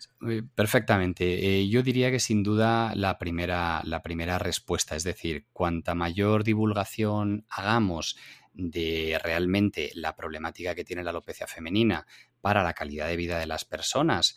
[1.19, 6.43] Eh, yo diría que sin duda la primera, la primera respuesta, es decir, cuanta mayor
[6.43, 8.17] divulgación hagamos
[8.53, 12.05] de realmente la problemática que tiene la alopecia femenina
[12.41, 14.35] para la calidad de vida de las personas,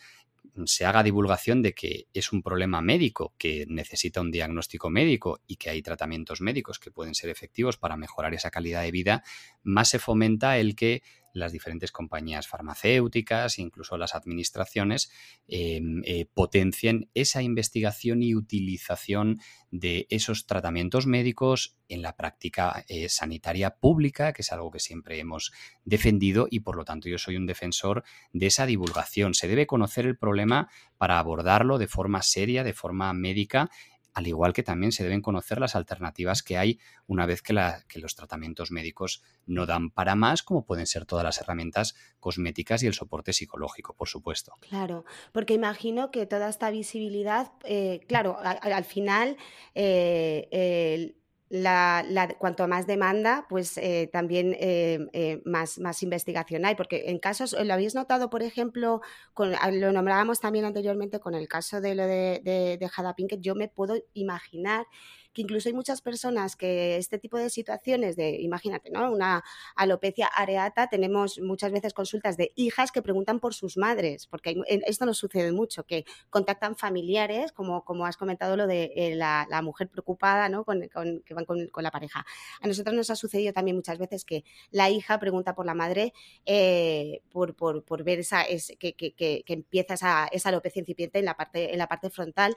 [0.66, 5.56] se haga divulgación de que es un problema médico, que necesita un diagnóstico médico y
[5.56, 9.24] que hay tratamientos médicos que pueden ser efectivos para mejorar esa calidad de vida,
[9.62, 11.02] más se fomenta el que
[11.34, 15.10] las diferentes compañías farmacéuticas, incluso las administraciones,
[15.46, 23.08] em, eh, potencien esa investigación y utilización de esos tratamientos médicos en la práctica eh,
[23.08, 25.52] sanitaria pública, que es algo que siempre hemos
[25.84, 29.34] defendido y por lo tanto yo soy un defensor de esa divulgación.
[29.34, 33.70] Se debe conocer el problema para abordarlo de forma seria, de forma médica
[34.14, 38.14] al igual que también se deben conocer las alternativas que hay una vez que, los
[38.14, 42.94] tratamientos médicos no dan para más, como pueden ser todas las herramientas cosméticas y el
[42.94, 44.54] soporte psicológico, por supuesto.
[44.60, 49.36] Claro, porque imagino que toda esta visibilidad, eh, claro, al final
[49.74, 51.16] eh,
[51.48, 52.04] la,
[52.38, 56.74] cuanto más demanda, pues eh, también eh, eh, más, más investigación hay.
[56.74, 59.00] Porque en casos, lo habéis notado, por ejemplo,
[59.34, 63.14] con, ah, lo nombrábamos también anteriormente con el caso de lo de, de, de Jada
[63.14, 64.86] Pinkett, yo me puedo imaginar
[65.34, 69.10] que incluso hay muchas personas que este tipo de situaciones de, imagínate, ¿no?
[69.10, 69.42] Una
[69.74, 75.04] alopecia areata, tenemos muchas veces consultas de hijas que preguntan por sus madres, porque esto
[75.04, 79.88] nos sucede mucho, que contactan familiares, como, como has comentado lo de eh, la, mujer
[79.88, 80.64] preocupada, ¿no?
[80.64, 80.82] Con,
[81.24, 82.24] que van con, la pareja.
[82.60, 86.12] A nosotros nos ha sucedido también muchas veces que la hija pregunta por la madre
[86.46, 88.44] eh, por, por, ver esa,
[88.78, 92.56] que, que, que, empieza esa, esa alopecia incipiente en la, parte, en la parte frontal,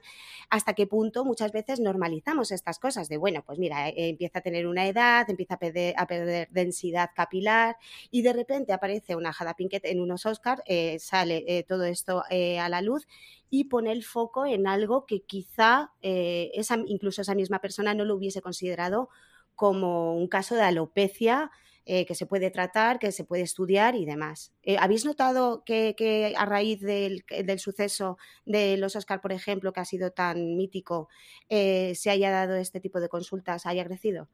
[0.49, 4.41] hasta qué punto muchas veces normalizamos esta cosas, de bueno, pues mira, eh, empieza a
[4.41, 7.77] tener una edad, empieza a perder, a perder densidad capilar
[8.11, 12.23] y de repente aparece una Jada Pinkett en unos Oscars, eh, sale eh, todo esto
[12.29, 13.07] a la luz
[13.49, 18.15] y pone el foco en algo que quizá esa, incluso esa misma persona no lo
[18.15, 19.09] hubiese considerado
[19.55, 21.51] como un caso de alopecia
[21.89, 24.51] eh, que se puede tratar, que se puede estudiar y demás.
[24.61, 27.23] Eh, ¿Habéis notado que, a raíz del,
[27.59, 31.07] suceso de los Oscar, por ejemplo, que ha sido tan mítico,
[31.47, 34.27] eh, se haya dado este tipo de consultas, haya crecido?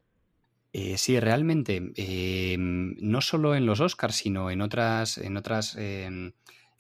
[0.96, 1.94] sí, realmente,
[2.58, 6.32] no solo en los Oscars, sino en otras, en otras em,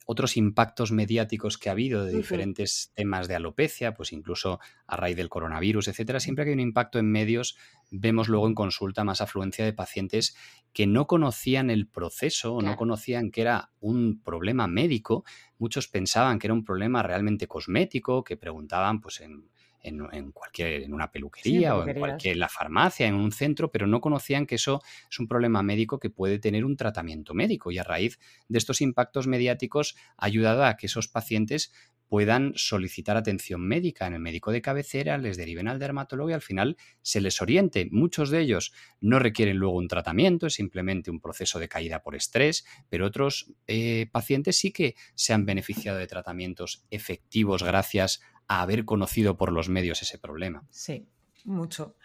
[0.05, 5.15] otros impactos mediáticos que ha habido de diferentes temas de alopecia, pues incluso a raíz
[5.15, 7.57] del coronavirus, etcétera, siempre que hay un impacto en medios,
[7.91, 10.35] vemos luego en consulta más afluencia de pacientes
[10.73, 15.23] que no conocían el proceso o no conocían que era un problema médico.
[15.57, 19.49] Muchos pensaban que era un problema realmente cosmético, que preguntaban pues en
[19.83, 24.01] en, cualquier, en una peluquería o en cualquier la farmacia, en un centro, pero no
[24.01, 27.71] conocían que eso es un problema médico que puede tener un tratamiento médico.
[27.71, 31.71] Y a raíz de estos impactos mediáticos ha ayudado a que esos pacientes
[32.13, 36.43] puedan solicitar atención médica en el médico de cabecera, les deriven al dermatólogo y al
[36.43, 37.87] final se les oriente.
[37.89, 42.15] Muchos de ellos no requieren luego un tratamiento, es simplemente un proceso de caída por
[42.15, 48.85] estrés, pero otros eh, pacientes sí que se han beneficiado de tratamientos efectivos gracias haber
[48.85, 50.63] conocido por los medios ese problema.
[50.69, 51.07] Sí,
[51.45, 51.95] mucho.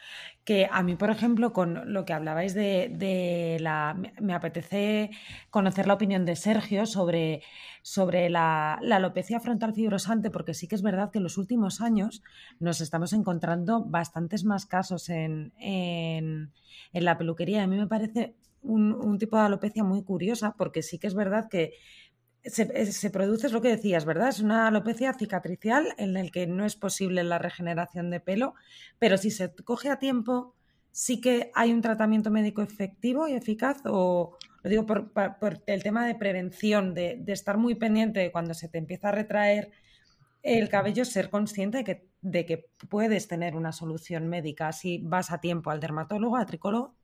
[0.45, 3.97] Que a mí, por ejemplo, con lo que hablabais de, la...
[4.21, 5.11] Me apetece
[5.51, 7.43] conocer la opinión de Sergio sobre,
[7.83, 12.23] sobre la, alopecia frontal fibrosante, porque sí que es verdad que en los últimos años
[12.59, 15.53] nos estamos encontrando bastantes más casos en,
[16.93, 17.63] la peluquería.
[17.63, 21.15] A mí me parece un, un tipo de alopecia muy curiosa, porque sí que es
[21.15, 21.75] verdad que
[22.45, 24.29] se, produce, es lo que decías, ¿verdad?
[24.29, 28.55] Es una alopecia cicatricial en el que no es posible la regeneración de pelo,
[28.99, 30.55] pero si se coge a tiempo,
[30.91, 36.07] sí que hay un tratamiento médico efectivo y eficaz, o lo digo por, el tema
[36.07, 39.71] de prevención, de, estar muy pendiente de cuando se te empieza a retraer
[40.43, 45.31] el cabello, ser consciente de que, de que puedes tener una solución médica si vas
[45.31, 46.95] a tiempo al dermatólogo, al tricólogo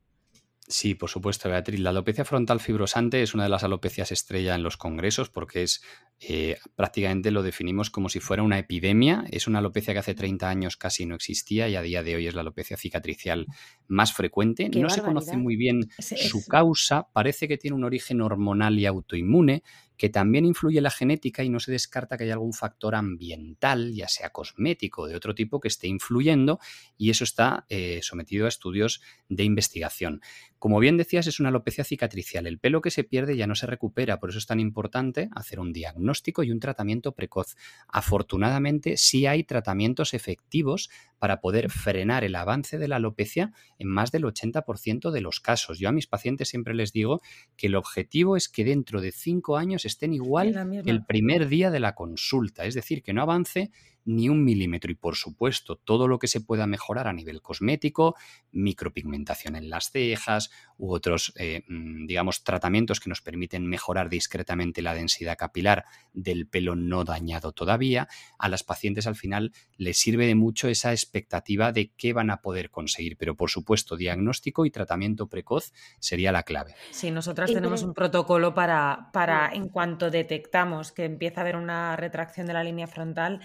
[0.67, 1.79] Sí, por supuesto, Beatriz.
[1.79, 5.83] La alopecia frontal fibrosante es una de las alopecias estrella en los congresos porque es
[6.19, 9.25] eh, prácticamente lo definimos como si fuera una epidemia.
[9.29, 12.25] Es una alopecia que hace 30 años casi no existía y a día de hoy
[12.25, 13.45] es la alopecia cicatricial
[13.87, 14.67] más frecuente.
[14.69, 19.61] no se conoce muy bien su causa, parece que tiene un origen hormonal y autoinmune,
[19.97, 24.07] que también influye la genética y no se descarta que haya algún factor ambiental, ya
[24.07, 26.59] sea cosmético o de otro tipo, que esté influyendo
[26.97, 30.21] y eso está eh, sometido a estudios de investigación.
[30.59, 32.47] Como bien decías, es una alopecia cicatricial.
[32.47, 35.59] El pelo que se pierde ya no se recupera, por eso es tan importante hacer
[35.59, 37.55] un diagnóstico y un tratamiento precoz.
[37.87, 44.11] Afortunadamente, sí hay tratamientos efectivos para poder frenar el avance de la alopecia en más
[44.11, 45.79] del 80% de los casos.
[45.79, 47.21] Yo a mis pacientes siempre les digo
[47.57, 51.79] que el objetivo es que dentro de cinco años estén igual el primer día de
[51.79, 53.71] la consulta, es decir, que no avance
[54.05, 54.91] ni un milímetro.
[54.91, 58.15] Y por supuesto, todo lo que se pueda mejorar a nivel cosmético,
[58.51, 64.81] micropigmentación en las cejas u otros, eh, mm, digamos, tratamientos que nos permiten mejorar discretamente
[64.81, 70.27] la densidad capilar del pelo no dañado todavía, a las pacientes al final les sirve
[70.27, 73.17] de mucho esa expectativa de qué van a poder conseguir.
[73.17, 76.75] Pero por supuesto, diagnóstico y tratamiento precoz sería la clave.
[76.91, 81.95] Sí, nosotras tenemos un protocolo para, para en cuanto detectamos que empieza a haber una
[81.95, 83.41] retracción de la línea frontal,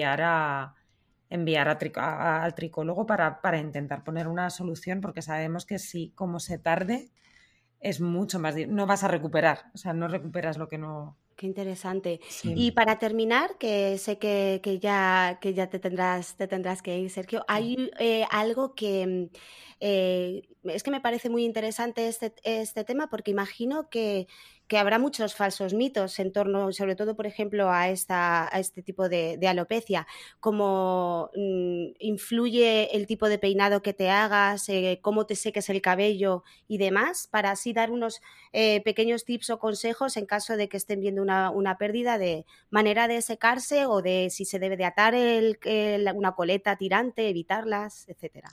[0.00, 0.74] enviar a
[1.32, 7.08] enviar al tricólogo para, intentar poner una solución, porque sabemos que si como se tarde,
[7.80, 8.54] es mucho más...
[8.68, 11.16] No vas a recuperar, o sea, no recuperas lo que no...
[11.34, 12.20] Qué interesante.
[12.44, 17.10] Y para terminar, que sé que, ya, que ya te tendrás, te tendrás que ir,
[17.10, 19.30] Sergio, hay eh, algo que...
[19.84, 24.28] Eh, es que me parece muy interesante este, este tema porque imagino que
[24.72, 28.82] que habrá muchos falsos mitos en torno, sobre todo, por ejemplo, a, esta, a este
[28.82, 30.06] tipo de, alopecia,
[30.40, 35.82] como mm, influye el tipo de peinado que te hagas, eh, cómo te seques el
[35.82, 38.22] cabello y demás, para así dar unos
[38.54, 43.08] eh, pequeños tips o consejos en caso de que estén viendo una, pérdida de manera
[43.08, 45.14] de secarse o de si se debe de atar
[46.14, 48.48] una coleta tirante, evitarlas, etcétera.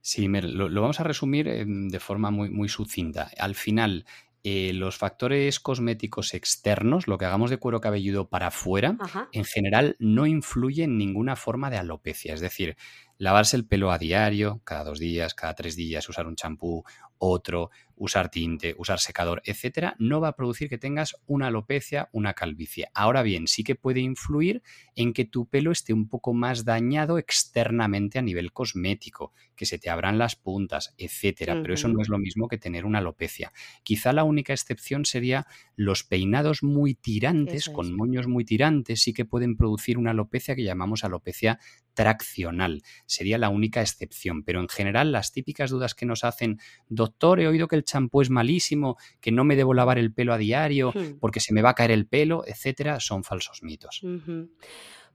[0.00, 3.30] Sí, lo, lo, vamos a resumir de forma muy, muy sucinta.
[3.38, 4.06] Al final,
[4.44, 8.96] eh, los factores cosméticos externos, lo que hagamos de cuero cabelludo para afuera,
[9.32, 12.34] en general no influye en ninguna forma de alopecia.
[12.34, 12.76] Es decir,
[13.18, 16.84] lavarse el pelo a diario, cada dos días, cada tres días, usar un champú,
[17.18, 22.34] otro, usar tinte, usar secador, etcétera, no va a producir que tengas una alopecia, una
[22.34, 22.86] calvicie.
[22.94, 24.62] Ahora bien, sí que puede influir
[24.94, 29.78] en que tu pelo esté un poco más dañado externamente a nivel cosmético, que se
[29.78, 33.52] te abran las puntas, etcétera, pero eso no es lo mismo que tener una alopecia.
[33.82, 39.24] Quizá la única excepción sería los peinados muy tirantes, con moños muy tirantes, sí que
[39.24, 41.58] pueden producir una alopecia que llamamos alopecia
[41.98, 42.84] traccional.
[43.06, 47.48] Sería la única excepción, pero en general las típicas dudas que nos hacen, doctor, he
[47.48, 50.92] oído que el champú es malísimo, que no me debo lavar el pelo a diario
[50.94, 51.18] hmm.
[51.18, 54.00] porque se me va a caer el pelo, etcétera, son falsos mitos.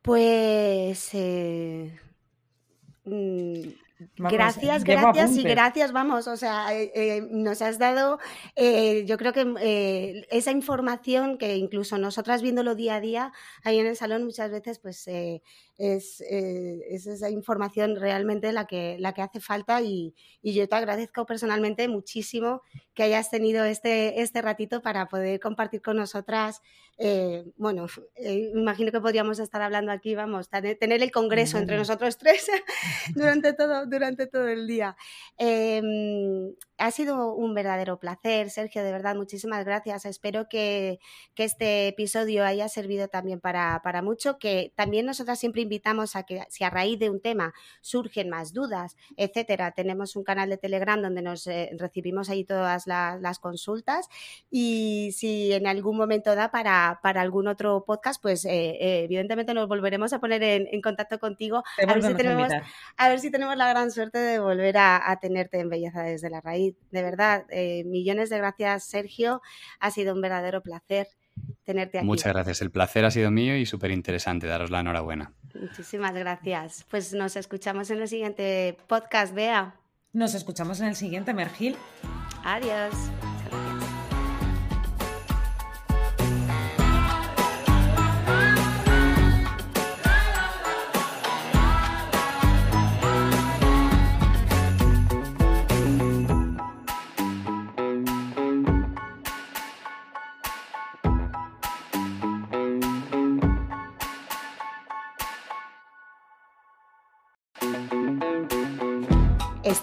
[0.01, 1.97] Pues eh,
[3.05, 3.61] mm,
[4.17, 8.19] gracias, gracias y gracias, vamos, o sea, eh, eh, nos has dado,
[8.55, 13.31] yo creo que esa información que incluso nosotras viéndolo día a día
[13.63, 19.13] ahí en el salón muchas veces, pues es, es, esa información realmente la que, la
[19.13, 22.61] que hace falta y, y, yo te agradezco personalmente muchísimo
[22.93, 26.61] que hayas tenido este, este ratito para poder compartir con nosotras.
[26.97, 32.17] Eh, bueno, eh, imagino que podríamos estar hablando aquí, vamos, tener el congreso entre nosotros
[32.17, 32.49] tres
[33.15, 34.95] durante, todo, durante todo el día.
[35.37, 40.05] Em, ha sido un verdadero placer, Sergio, de verdad, muchísimas gracias.
[40.05, 40.99] Espero que,
[41.33, 46.23] que este episodio haya servido también para, para mucho, que también nosotras siempre invitamos a
[46.23, 50.57] que si a raíz de un tema surgen más dudas, etcétera, tenemos un canal de
[50.57, 54.07] Telegram donde nos eh, recibimos ahí todas las consultas
[54.49, 59.53] y si en algún momento da para, para algún otro podcast, pues eh, eh, evidentemente
[59.53, 62.51] nos volveremos a poner en, contacto contigo a ver, si tenemos,
[62.97, 66.41] a, ver si tenemos la gran suerte de volver a, tenerte en Belleza desde la
[66.41, 66.75] raíz.
[66.91, 67.45] De verdad,
[67.85, 69.41] millones de gracias Sergio,
[69.79, 71.07] ha sido un verdadero placer
[71.63, 72.05] tenerte aquí.
[72.05, 75.33] Muchas gracias, el placer ha sido mío y súper interesante, daros la enhorabuena.
[75.53, 76.85] Muchísimas gracias.
[76.89, 79.75] Pues nos escuchamos en el siguiente podcast, Bea.
[80.11, 81.75] Nos escuchamos en el siguiente, Mergil.
[82.43, 82.93] Adiós.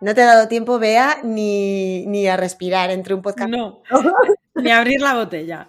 [0.00, 3.50] No te ha dado tiempo, Bea, ni, ni a respirar entre un podcast.
[3.50, 3.82] No,
[4.54, 5.66] ni a abrir la botella.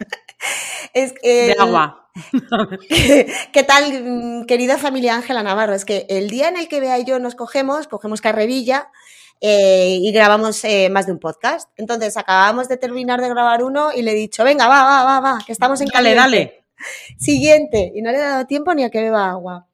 [0.94, 2.10] Es que de agua.
[2.90, 5.74] ¿Qué tal, mm, querida familia Ángela Navarro?
[5.74, 8.90] Es que el día en el que Bea y yo nos cogemos, cogemos carrerilla
[9.42, 11.70] eh, y grabamos eh, más de un podcast.
[11.76, 15.20] Entonces acabamos de terminar de grabar uno y le he dicho, venga, va, va, va,
[15.20, 16.66] va, que estamos en Dale, dale.
[17.18, 17.92] Siguiente.
[17.94, 19.68] Y no le he dado tiempo ni a que beba agua.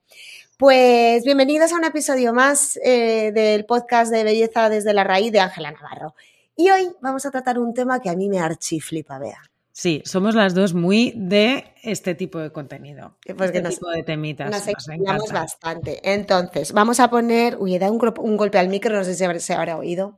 [0.57, 5.39] Pues bienvenidos a un episodio más eh, del podcast de Belleza desde la raíz de
[5.39, 6.15] Ángela Navarro.
[6.55, 9.39] Y hoy vamos a tratar un tema que a mí me archiflipa, Bea.
[9.71, 13.17] Sí, somos las dos muy de este tipo de contenido.
[13.23, 14.49] Pues este que nos, tipo de temitas.
[14.49, 15.99] Nos bastante.
[16.11, 17.57] Entonces, vamos a poner.
[17.59, 20.17] Uy, he dado un, golpe al micro, no sé si se habrá oído.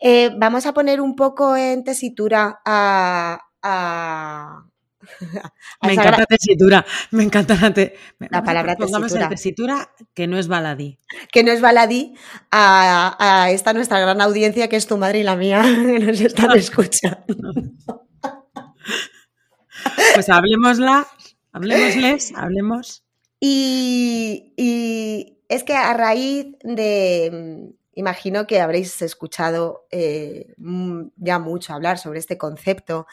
[0.00, 3.40] Eh, vamos a poner un poco en tesitura a
[5.82, 7.94] Me encanta gra- tesitura, me encanta la, te-
[8.30, 9.28] La palabra tesitura.
[9.28, 10.98] tesitura que no es baladí.
[11.32, 12.14] que no es baladí
[12.50, 16.20] a, a esta nuestra gran audiencia que es tu madre y la mía que nos
[16.20, 17.34] están escuchando.
[20.14, 21.06] Pues hablemosla,
[21.52, 23.04] hablemosles, hablemos.
[23.40, 27.30] Y, y es que a raíz de,
[27.68, 33.06] mm, imagino que habréis escuchado eh, mm, ya mucho hablar sobre este concepto,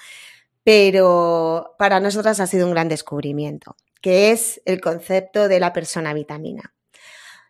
[0.63, 6.13] pero para nosotras ha sido un gran descubrimiento, que es el concepto de la persona
[6.13, 6.73] vitamina.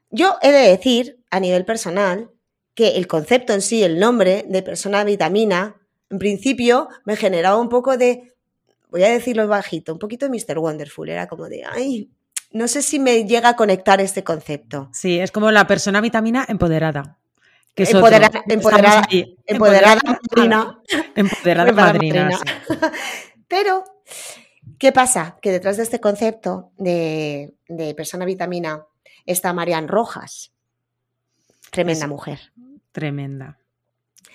[0.10, 2.32] Yo he de decir, a nivel personal,
[2.74, 5.76] que el concepto en sí, el nombre de persona vitamina,
[6.10, 8.34] en principio me generaba un poco de,
[8.90, 10.60] voy a decirlo bajito, un poquito de Mr.
[10.60, 12.10] Wonderful, era como de, ay,
[12.52, 14.90] no sé si me llega a conectar este concepto.
[14.94, 17.18] Sí, es como la persona vitamina empoderada.
[17.76, 18.44] Que es empoderada-.
[18.48, 19.38] Empoderada madrina.
[19.46, 20.00] Empoderada
[21.16, 22.30] Empoderada madrina.
[22.32, 22.40] madrina.
[22.68, 22.76] sí.
[23.48, 23.84] Pero,
[24.78, 25.38] ¿qué pasa?
[25.42, 28.86] Que detrás de este concepto de, de persona vitamina
[29.26, 30.52] está Marian Rojas.
[31.72, 32.40] Tremenda Es- mujer.
[32.92, 33.58] Tremenda.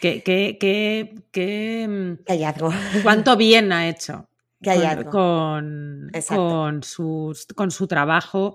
[0.00, 4.28] ¿Qué, qué, qué, qué, mm, cuánto bien ha hecho
[4.74, 8.54] Qué con, con, con sus- con su trabajo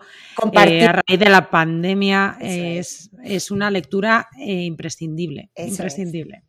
[0.53, 2.37] eh, a raíz de la pandemia.
[2.39, 5.49] Es, es una lectura eh, imprescindible.
[5.55, 5.71] Eso es.
[5.71, 6.43] imprescindible.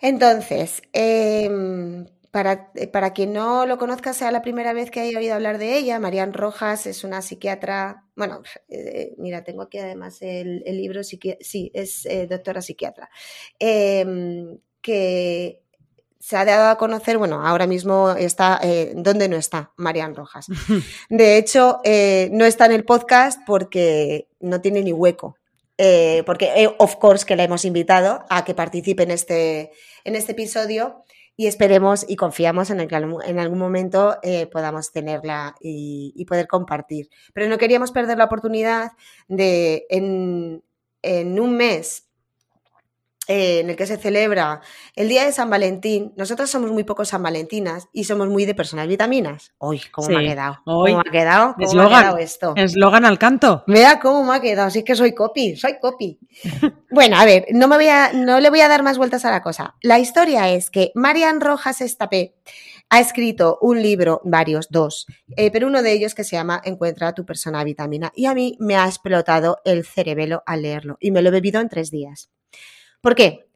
[0.00, 5.18] Entonces, em, para, eh, para quien no lo conozca, sea la primera vez que haya
[5.18, 10.20] oído hablar de ella, Marian Rojas es una psiquiatra, bueno, eh, mira, tengo aquí además
[10.22, 11.20] el, el libro, sí,
[11.74, 13.10] es doctora psiquiatra,
[13.58, 15.61] em, que
[16.22, 20.46] se ha dado a conocer, bueno, ahora mismo está, eh, ¿dónde no está Marian Rojas?
[21.10, 25.36] De hecho, eh, no está en el podcast porque no tiene ni hueco.
[25.78, 29.72] Eh, porque, of course, que la hemos invitado a que participe en este,
[30.04, 31.02] en este episodio
[31.36, 36.24] y esperemos y confiamos en el que en algún momento eh, podamos tenerla y, y
[36.24, 37.08] poder compartir.
[37.34, 38.92] Pero no queríamos perder la oportunidad
[39.26, 40.62] de, en,
[41.02, 42.11] en un mes
[43.32, 44.60] eh, en el que se celebra
[44.94, 48.54] el Día de San Valentín, nosotros somos muy pocos San Valentinas y somos muy de
[48.54, 49.54] personas vitaminas.
[49.58, 50.58] Uy, ¿cómo me ha quedado?
[50.66, 51.54] Uy, ¿Cómo me ha quedado?
[51.54, 52.00] ¿Cómo me ha eslogan.
[52.02, 52.52] quedado esto?
[52.56, 53.64] Eslogan al canto.
[53.66, 56.18] Vea cómo me ha quedado, si es que soy copy, soy copy.
[56.90, 59.30] Bueno, a ver, no, me voy a, no le voy a dar más vueltas a
[59.30, 59.76] la cosa.
[59.80, 62.34] La historia es que Marian Rojas Estapé
[62.90, 65.06] ha escrito un libro, varios, dos,
[65.38, 68.12] eh, pero uno de ellos que se llama Encuentra a tu persona vitamina.
[68.14, 71.62] Y a mí me ha explotado el cerebelo al leerlo y me lo he bebido
[71.62, 72.30] en tres días.
[73.02, 73.48] ¿Por qué?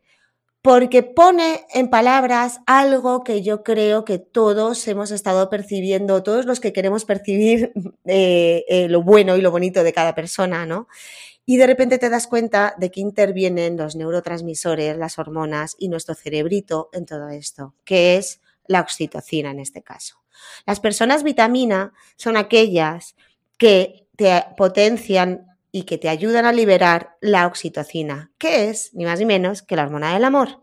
[0.60, 6.58] Porque pone en palabras algo que yo creo que todos hemos estado percibiendo, todos los
[6.58, 7.72] que queremos percibir
[8.04, 10.88] eh, eh, lo bueno y lo bonito de cada persona, ¿no?
[11.46, 16.16] Y de repente te das cuenta de que intervienen los neurotransmisores, las hormonas y nuestro
[16.16, 20.16] cerebrito en todo esto, que es la oxitocina en este caso.
[20.66, 23.14] Las personas vitamina son aquellas
[23.58, 29.18] que te potencian y que te ayudan a liberar la oxitocina, que es ni más
[29.18, 30.62] ni menos que la hormona del amor.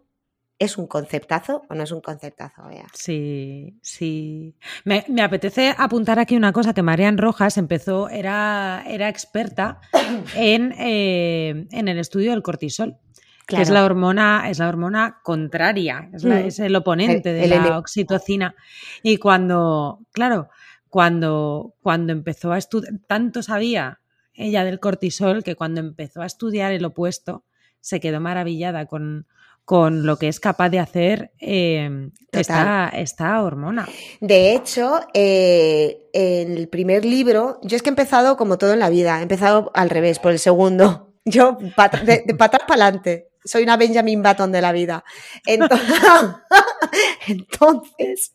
[0.57, 2.64] ¿Es un conceptazo o no es un conceptazo?
[2.68, 2.88] Bea?
[2.95, 4.55] Sí, sí.
[4.86, 9.82] Me, me apetece apuntar aquí una cosa que Marian Rojas empezó, era, era experta
[10.36, 12.97] en, eh, en el estudio del cortisol.
[13.45, 16.45] que es la hormona, es la hormona contraria, es, la- Mm.
[16.47, 18.55] es el oponente El- de el la oxitocina.
[19.03, 20.49] Y cuando, claro,
[20.89, 23.99] cuando, cuando empezó a estudiar, tanto sabía
[24.34, 27.45] ella del cortisol que cuando empezó a estudiar el opuesto,
[27.79, 29.27] se quedó maravillada con,
[29.65, 33.88] con lo que es capaz de hacer em, esta, esta, hormona.
[34.19, 38.79] De hecho, eh, en el primer libro, yo es que he empezado como todo en
[38.79, 41.09] la vida, he empezado al revés, por el segundo.
[41.25, 43.29] Yo, de, patas para adelante.
[43.46, 45.04] Soy una Benjamin Button de la vida.
[47.28, 48.34] Entonces,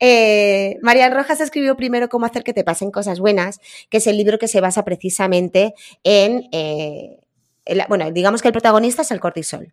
[0.00, 3.60] eh, Marian Rojas escribió primero Cómo hacer que te pasen cosas buenas,
[3.90, 7.18] que es el libro que se basa precisamente en, eh,
[7.88, 9.72] bueno, digamos que el protagonista es el cortisol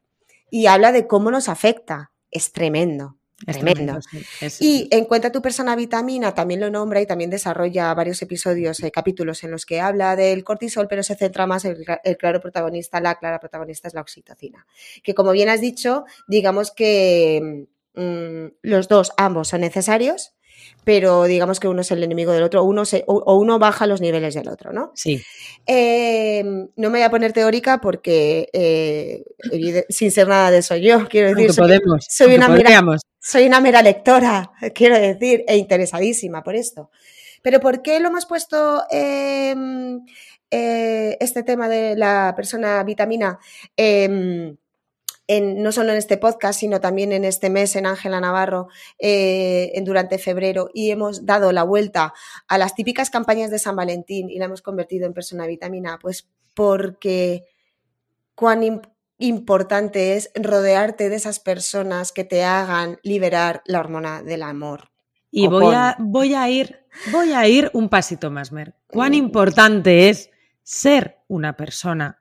[0.50, 2.12] y habla de cómo nos afecta.
[2.30, 3.18] Es tremendo.
[3.46, 4.00] Tremendo.
[4.60, 9.44] y Encuentra tu persona vitamina, también lo nombra y también desarrolla varios episodios, eh, capítulos
[9.44, 13.16] en los que habla del cortisol, pero se centra más en el, claro protagonista, la
[13.16, 14.66] clara protagonista es la oxitocina.
[15.04, 20.34] Que como bien has dicho, digamos que mm, los dos, ambos son necesarios,
[20.84, 24.02] pero digamos que uno es el enemigo del otro, uno se, o, uno baja los
[24.02, 24.92] niveles del otro, ¿no?
[24.96, 25.22] Sí.
[25.66, 29.24] Em, no me voy a poner teórica porque eh,
[29.90, 32.82] sin ser nada de eso yo, quiero decir, soy, podemos, soy, una mera,
[33.20, 36.90] soy una mera lectora, quiero decir, e interesadísima por esto.
[37.42, 40.02] Pero ¿por qué lo hemos puesto em,
[40.50, 43.40] eh, este tema de la persona vitamina?
[45.28, 48.68] No solo en este podcast, sino también en este mes en Ángela Navarro
[49.00, 52.14] eh, en, durante febrero y hemos dado la vuelta
[52.48, 56.28] a las típicas campañas de San Valentín y la hemos convertido en persona vitamina, pues
[56.54, 57.46] porque
[58.36, 58.82] cuán
[59.20, 64.92] importante es rodearte de esas personas que te hagan liberar la hormona del amor.
[65.30, 68.76] Y voy a, voy a ir, voy a ir un pasito más, Mer.
[68.88, 70.30] Cuán importante es
[70.64, 72.21] ser una persona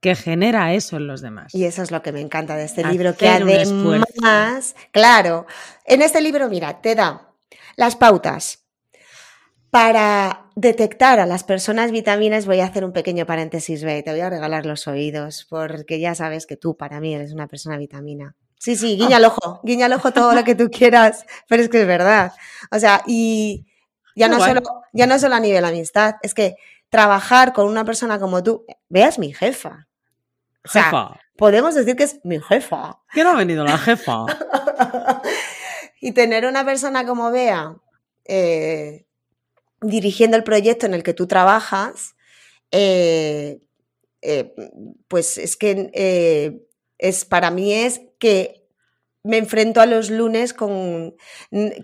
[0.00, 1.54] que genera eso en los demás.
[1.54, 5.46] Y eso es lo que me encanta de este libro, que además, claro,
[5.84, 7.28] en este libro, mira, te da
[7.76, 8.64] las pautas
[9.70, 12.46] para detectar a las personas vitaminas.
[12.46, 16.14] Voy a hacer un pequeño paréntesis, ve, te voy a regalar los oídos, porque ya
[16.14, 18.34] sabes que tú para mí eres una persona vitamina.
[18.58, 21.68] Sí, sí, guiña el ojo, guiña el ojo todo lo que tú quieras, pero es
[21.68, 22.32] que es verdad.
[22.70, 23.66] O sea, y
[24.16, 24.60] ya no, solo,
[24.92, 26.56] ya no solo a nivel amistad, es que
[26.90, 29.88] trabajar con una persona como tú, veas mi jefa,
[30.64, 31.18] jefa.
[31.36, 33.00] podemos decir que es mi jefa.
[33.12, 34.26] ¿Quién ha venido la jefa?
[36.00, 37.76] y tener una persona como Bea
[38.24, 39.06] eh,
[39.80, 42.14] dirigiendo el proyecto en el que tú trabajas,
[42.70, 43.60] eh,
[44.22, 44.54] eh,
[45.08, 46.60] pues es que
[46.98, 48.60] es para mí es que
[49.22, 51.14] me enfrento a los lunes con,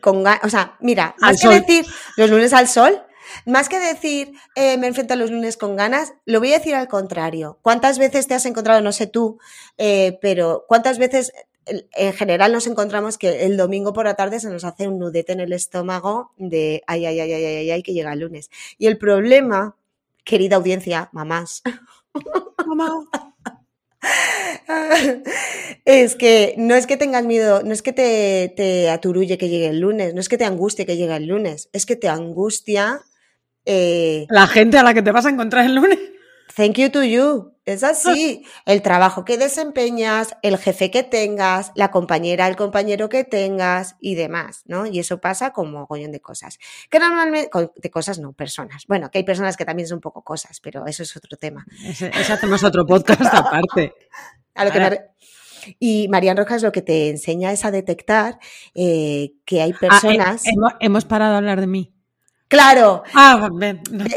[0.01, 3.03] con o sea, mira, hay que decir los lunes al sol,
[3.45, 6.74] más que decir, eh, me enfrento a los lunes con ganas, lo voy a decir
[6.74, 7.59] al contrario.
[7.62, 9.39] ¿Cuántas veces te has encontrado, no sé tú,
[9.79, 11.33] eh, pero cuántas veces
[11.66, 15.33] en general nos encontramos que el domingo por la tarde se nos hace un nudete
[15.33, 18.51] en el estómago de ay, ay, ay, ay, ay, ay, que llega el lunes.
[18.79, 19.77] Y el problema,
[20.24, 21.62] querida audiencia, mamás,
[22.66, 22.91] mamá,
[25.85, 29.68] es que no es que tengas miedo, no es que te, te aturulle que llegue
[29.68, 33.03] el lunes, no es que te angustie que llegue el lunes, es que te angustia
[33.67, 35.99] eh, la gente a la que te vas a encontrar el lunes.
[36.57, 37.53] Thank you to you.
[37.67, 38.45] Es así.
[38.64, 44.14] El trabajo que desempeñas, el jefe que tengas, la compañera, el compañero que tengas y
[44.14, 44.87] demás, ¿no?
[44.87, 46.59] Y eso pasa como mogollón de cosas.
[46.89, 48.85] Que normalmente, de cosas no, personas.
[48.87, 51.67] Bueno, que hay personas que también son un poco cosas, pero eso es otro tema.
[51.85, 53.93] Ese, hacemos otro podcast aparte.
[55.81, 58.39] Y Marian Rojas lo que te enseña es a detectar
[58.75, 60.45] eh, que hay ah, eh, personas.
[60.79, 61.96] hemos parado a hablar de mí.
[62.49, 63.03] Claro.
[63.13, 63.51] Ah,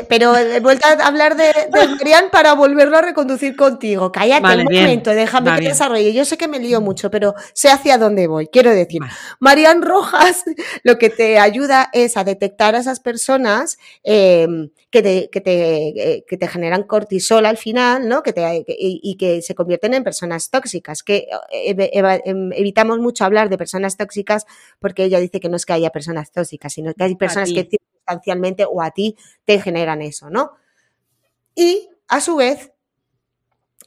[0.07, 4.11] Pero he vuelto a hablar de, Marian para volverlo a reconducir contigo.
[4.11, 6.13] Cállate un momento, déjame que desarrolle.
[6.13, 8.47] Yo sé que me lío mucho, pero sé hacia dónde voy.
[8.47, 9.01] Quiero decir,
[9.39, 10.43] Marian Rojas
[10.83, 15.87] lo que te ayuda es a detectar a esas personas em, que, te, que, te,
[15.87, 18.21] eh, que, te, generan cortisol al final, ¿no?
[18.21, 21.01] Que te, y, que se convierten en personas tóxicas.
[21.01, 21.91] Que eh,
[22.25, 24.45] em, evitamos mucho hablar de personas tóxicas
[24.77, 27.79] porque ella dice que no es que haya personas tóxicas, sino que hay personas que
[28.71, 30.51] o a ti te generan eso, ¿no?
[31.55, 32.71] Y a su vez,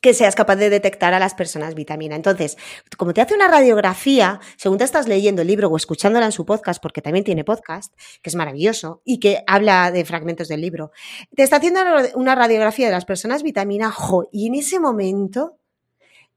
[0.03, 2.17] que seas capaz de detectar a las personas vitamina.
[2.17, 2.59] Entonces,
[2.99, 6.45] como te hace una radiografía, según te estás leyendo el libro o escuchándola en su
[6.45, 10.91] podcast, porque también tiene podcast, que es maravilloso y que habla de fragmentos del libro,
[11.37, 11.81] te está haciendo
[12.17, 15.59] una radiografía de las personas vitamina, jo, y en ese momento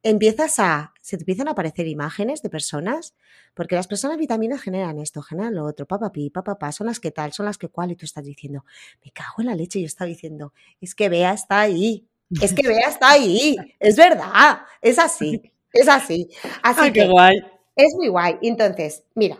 [0.06, 3.16] empiezas a, se te empiezan a aparecer imágenes de personas,
[3.56, 7.00] porque las personas vitaminas generan esto, generan lo otro, papá pi, papá pa, son las
[7.00, 8.66] que tal, son las que cual, y tú estás diciendo,
[9.04, 12.08] me cago en la leche, y yo estaba diciendo, es que Bea está ahí,
[12.40, 16.30] es que Bea está ahí, es verdad, es así, es así.
[16.64, 17.38] Así que guay.
[17.76, 18.38] Es muy guay.
[18.42, 19.38] Entonces, mira,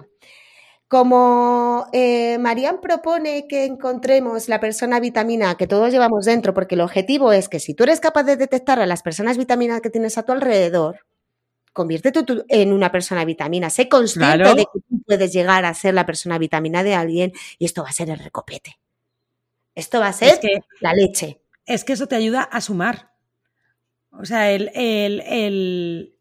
[0.96, 6.82] como eh, Marian propone que encontremos la persona vitamina que todos llevamos dentro, porque el
[6.82, 10.18] objetivo es que si tú eres capaz de detectar a las personas vitaminas que tienes
[10.18, 11.00] a tu alrededor,
[11.74, 13.70] conviértete tú en una persona vitamina.
[13.70, 14.56] Sé consciente Claro.
[14.56, 17.90] de que tú puedes llegar a ser la persona vitamina de alguien y esto va
[17.90, 18.80] a ser el recopete.
[19.76, 21.42] Esto va a ser Es que, la leche.
[21.66, 23.12] es que eso te ayuda a sumar.
[24.14, 26.16] O sea, el, el- el-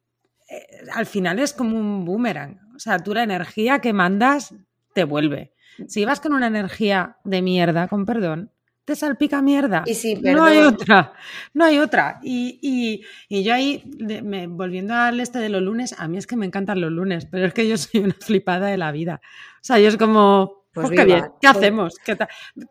[0.51, 2.59] eh, al final es como un boomerang.
[2.75, 4.55] O sea, tú la energía que mandas
[4.95, 5.53] te vuelve.
[5.89, 8.51] Si vas con una energía de mierda, con perdón,
[8.85, 9.83] te salpica mierda.
[9.87, 11.15] Y sí, No hay otra,
[11.55, 12.21] no hay otra.
[12.23, 13.83] Y, y- y yo ahí,
[14.23, 17.27] me- volviendo al este de los lunes, a mí es que me encantan los lunes,
[17.27, 19.21] pero es que yo soy una flipada de la vida.
[19.57, 21.95] O sea, yo es como, Pues pues, qué bien, ¿qué pues- hacemos?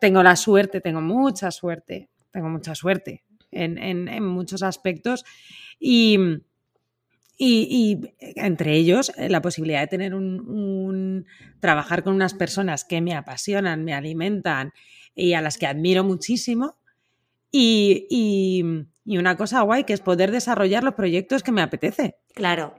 [0.00, 5.24] Tengo la suerte, tengo mucha suerte, tengo mucha suerte en, en- en muchos aspectos
[5.80, 6.18] y,
[7.36, 7.68] y-
[8.20, 11.26] y entre ellos eh, la posibilidad de tener un, un-
[11.60, 14.72] trabajar con unas personas que me apasionan, me alimentan
[15.14, 16.76] y a las que admiro muchísimo
[17.50, 22.16] y, y- y una cosa guay que es poder desarrollar los proyectos que me apetece
[22.34, 22.74] Claro.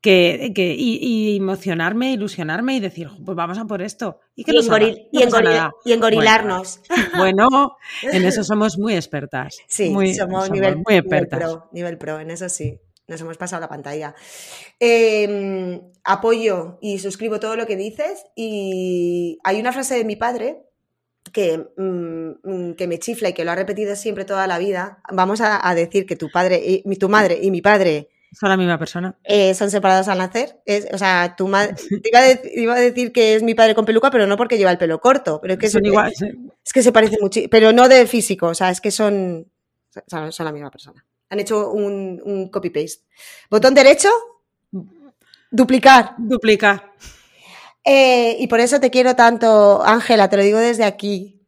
[0.00, 4.18] que, que- y, emocionarme, ilusionarme y decir, pues vamos a por esto.
[4.34, 6.80] ¿Y qué Y, engoril- No engoril- engorilarnos.
[7.16, 9.56] Bueno, en eso somos muy expertas.
[9.68, 11.38] Sí, muy, somos, somos nivel, muy nivel expertas.
[11.40, 12.78] pro, nivel pro, en eso sí.
[13.08, 14.14] Nos hemos pasado la pantalla.
[14.80, 18.24] Eh, apoyo y suscribo todo lo que dices.
[18.34, 20.62] Y hay una frase de mi padre
[21.32, 25.02] que, mm, mm, que me chifla y que lo ha repetido siempre toda la vida.
[25.10, 28.56] Vamos a, a decir que tu padre y tu madre y mi padre Son la
[28.56, 29.16] misma persona.
[29.24, 30.60] eh, son separados al nacer.
[30.64, 33.74] Es- o sea, tu madre te iba, a iba a decir que es mi padre
[33.74, 35.38] con peluca, pero no porque lleva el pelo corto.
[35.40, 36.26] Pero es que Son se- igual, sí.
[36.64, 39.50] es que se parecen mucho, pero no de físico, o sea, es que son,
[40.06, 41.04] son, son la misma persona.
[41.32, 43.04] Han hecho un, un copy-paste.
[43.50, 44.10] Botón derecho,
[45.50, 46.14] duplicar.
[46.18, 46.92] Duplica.
[47.84, 51.40] Eh, y por eso te quiero tanto, Ángela, te lo digo desde aquí.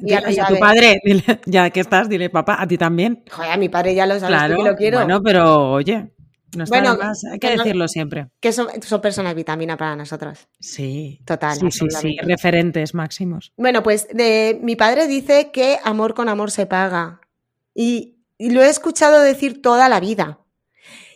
[0.00, 3.22] Ya a tu padre, dile- ya que estás, dile, papá, a ti también.
[3.30, 4.98] Joder, a mi padre ya lo sabes tú que lo quiero.
[4.98, 6.10] bueno, pero oye,
[6.56, 8.28] no está Bueno, más, hay que que no- decirlo siempre.
[8.40, 10.48] Que son, son personas vitamina para nosotros.
[10.58, 13.52] Sí, Total, sí, sí, sí, referentes máximos.
[13.58, 17.20] Bueno, pues de, mi padre dice que amor con amor se paga.
[17.74, 20.38] Y, y lo he escuchado decir toda la vida.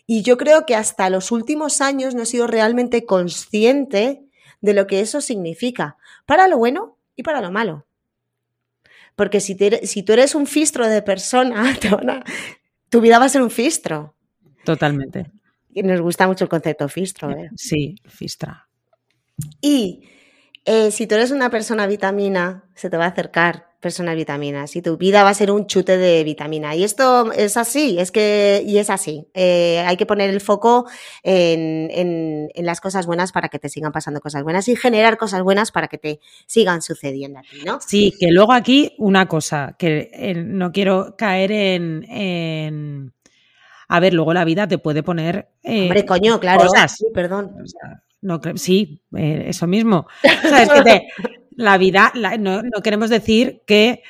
[0.06, 4.22] Y yo creo que hasta los últimos años no he sido realmente consciente
[4.60, 5.96] de lo que eso significa,
[6.26, 7.86] para lo bueno y para lo malo.
[9.16, 12.24] Porque si, te- si tú eres un fistro de persona, a-
[12.88, 14.14] tu vida va a ser un fistro.
[14.64, 15.30] Totalmente.
[15.72, 17.30] Y nos gusta mucho el concepto fistro.
[17.30, 17.50] ¿eh?
[17.56, 18.68] Sí, Fistra.
[19.60, 20.08] Y
[20.64, 24.66] eh, si tú eres una persona vitamina, se te va a acercar persona vitamina.
[24.66, 26.74] Si tu vida va a ser un chute de vitamina.
[26.74, 29.26] Y esto es así, es que, y es así.
[29.34, 30.86] Eh, hay que poner el foco
[31.22, 35.16] en, en- en las cosas buenas para que te sigan pasando cosas buenas y generar
[35.16, 37.78] cosas buenas para que te sigan sucediendo a ti, ¿no?
[37.80, 43.12] Sí, que luego aquí una cosa, que eh, no quiero caer en, en-
[43.88, 45.48] A ver, luego la vida te puede poner...
[45.62, 46.62] eh, Hombre, coño, claro.
[46.66, 46.96] cosas.
[46.96, 47.54] Sí, perdón.
[47.62, 50.06] o sea, no sí, eso mismo.
[50.44, 51.06] O sea, es que te-
[51.56, 54.02] la vida, la- no, no queremos decir que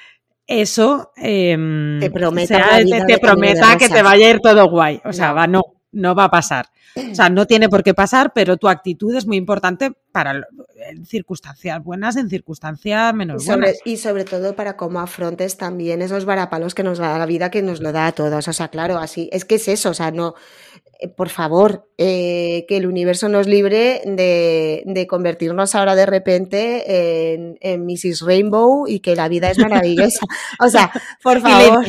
[0.46, 5.00] eso em, Te prometa sea- te- prometa que te vaya a ir todo guay.
[5.04, 5.34] O sea, No.
[5.34, 6.66] va, no, no va a pasar.
[7.10, 10.46] O sea, no tiene por qué pasar, pero tu actitud es muy importante para
[10.88, 13.76] en circunstancias buenas, en circunstancias Y menos sobre, buenas.
[13.84, 17.60] y sobre todo para cómo afrontes también esos varapalos que nos da la vida, que
[17.60, 18.48] nos lo da a todos.
[18.48, 20.34] O sea, claro, así, es que es eso, o sea, no,
[21.16, 27.58] por favor, eh, que el universo nos libre de, de convertirnos ahora de repente en,
[27.60, 28.20] en Mrs.
[28.22, 30.26] Rainbow y que la vida es maravillosa.
[30.60, 30.90] O sea,
[31.22, 31.84] por Y favor,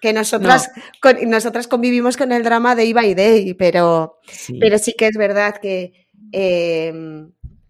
[0.00, 4.58] que nosotras, con- nosotras convivimos con el drama day by day, pero, sí.
[4.60, 6.92] pero sí que es verdad que, eh,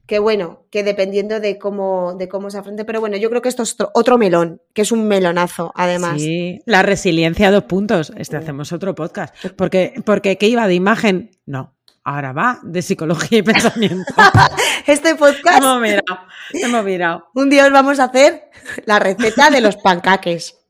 [0.06, 3.48] que bueno, que dependiendo de cómo, de cómo se afronte, pero bueno, yo creo que
[3.48, 6.20] esto es otro, melón, que es un melonazo, además.
[6.20, 8.12] Sí, la resiliencia dos puntos.
[8.16, 9.34] Este hacemos otro podcast.
[9.56, 11.30] Porque, porque ¿qué iba de imagen?
[11.46, 11.74] No.
[12.06, 14.12] Ahora va de psicología y pensamiento.
[14.86, 16.18] Este podcast, hemos mirado,
[16.52, 17.28] hemos mirado.
[17.34, 18.50] un día os vamos a hacer
[18.84, 20.63] la receta de los pancaques.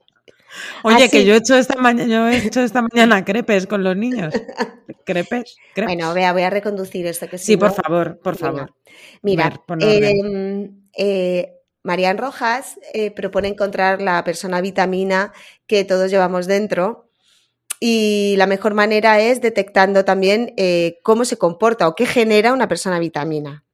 [0.83, 1.11] Oye, Así.
[1.11, 4.35] que yo he hecho esta mañana, yo he hecho esta mañana crepes con los niños.
[5.05, 5.95] Crepes, crepes.
[5.95, 8.75] Bueno, vea, voy a reconducir esto que si sí, por favor, por favor.
[9.23, 10.87] Mira, pon orden.
[10.95, 11.53] eh, eh,
[11.83, 15.33] Marian Rojas eh, propone encontrar la persona vitamina
[15.67, 17.11] que todos llevamos dentro
[17.81, 22.69] y la mejor manera es detectando también eh, cómo se comporta o qué genera una
[22.69, 23.65] persona vitamina.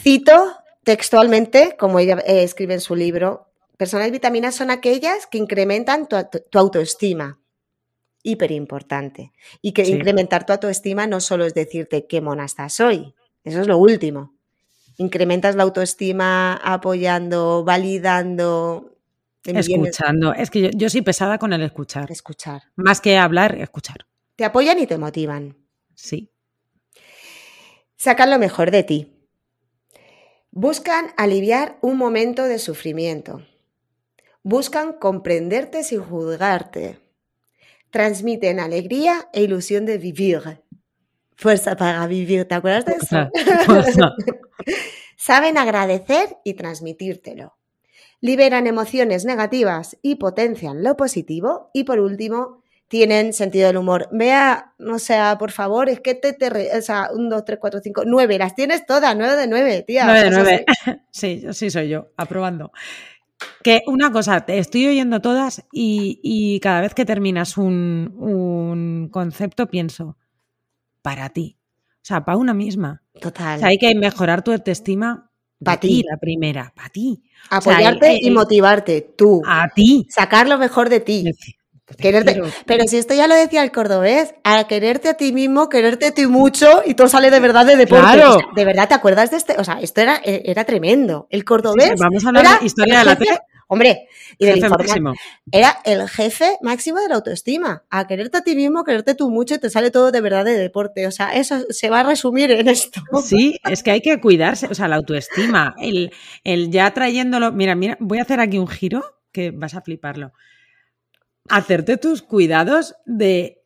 [0.00, 3.45] Cito textualmente, como ella escribe en su libro,
[3.76, 6.16] personas vitaminas son aquellas que incrementan tu,
[6.50, 7.40] tu autoestima.
[8.22, 9.32] Hiper importante.
[9.62, 9.92] Y que Sí.
[9.92, 13.14] incrementar tu autoestima no solo es decirte qué mona estás hoy,
[13.44, 14.34] eso es lo último.
[14.98, 18.92] Incrementas la autoestima apoyando, validando.
[19.44, 20.32] Escuchando.
[20.34, 22.10] Es que yo, yo soy pesada con el escuchar.
[22.10, 22.62] Escuchar.
[22.74, 24.06] Más que hablar, escuchar.
[24.34, 25.56] Te apoyan y te motivan.
[25.94, 26.32] Sí.
[27.96, 29.12] Sacan lo mejor de ti.
[30.50, 33.42] Buscan aliviar un momento de sufrimiento.
[34.48, 37.00] Buscan comprenderte sin juzgarte.
[37.90, 40.62] Transmiten alegría e ilusión de vivir.
[41.34, 43.28] Fuerza para vivir, ¿te acuerdas de eso?
[45.16, 47.56] Saben agradecer y transmitírtelo.
[48.20, 51.72] Liberan emociones negativas y potencian lo positivo.
[51.74, 54.08] Y por último, tienen sentido del humor.
[54.12, 57.80] Vea, o sea, por favor, es que te, te o sea, un, dos, tres, cuatro,
[57.82, 60.04] cinco, nueve, las tienes todas, nueve de nueve, tía.
[60.04, 60.64] Nueve de nueve.
[61.10, 62.70] Sí, sí soy yo, aprobando.
[63.62, 69.68] Que una cosa, te estoy oyendo todas y, cada vez que terminas un, un, concepto
[69.68, 70.16] pienso,
[71.02, 71.58] para ti.
[71.96, 73.02] O sea, para una misma.
[73.20, 73.56] Total.
[73.56, 75.30] O sea, hay que mejorar tu autoestima
[75.62, 76.02] para ti.
[76.08, 77.22] La primera, para ti.
[77.50, 79.42] Apoyarte y motivarte, tú.
[79.46, 80.06] A ti.
[80.10, 81.24] Sacar lo mejor de ti.
[81.98, 86.06] Quererte, pero si esto ya lo decía el cordobés, a quererte a ti mismo, quererte
[86.06, 88.20] a ti mucho y todo sale de verdad de deporte.
[88.56, 89.54] de verdad, ¿te acuerdas de este?
[89.58, 91.28] O sea, esto era, e, era tremendo.
[91.30, 91.94] El cordobés.
[91.96, 93.38] vamos a hablar de historia de la tele.
[93.68, 94.08] Hombre,
[94.38, 94.64] y del
[95.50, 97.84] Era el jefe máximo de la autoestima.
[97.90, 100.56] A quererte a ti mismo, quererte tú mucho y te sale todo de verdad de
[100.56, 101.06] deporte.
[101.06, 103.00] O sea, eso se va a resumir en esto.
[103.24, 104.66] Sí, es que hay que cuidarse.
[104.66, 106.12] O sea, la autoestima, el,
[106.44, 107.50] el ya trayéndolo.
[107.52, 110.32] Mira, mira, voy a hacer aquí un giro que vas a fliparlo
[111.48, 113.62] hacerte tus cuidados de,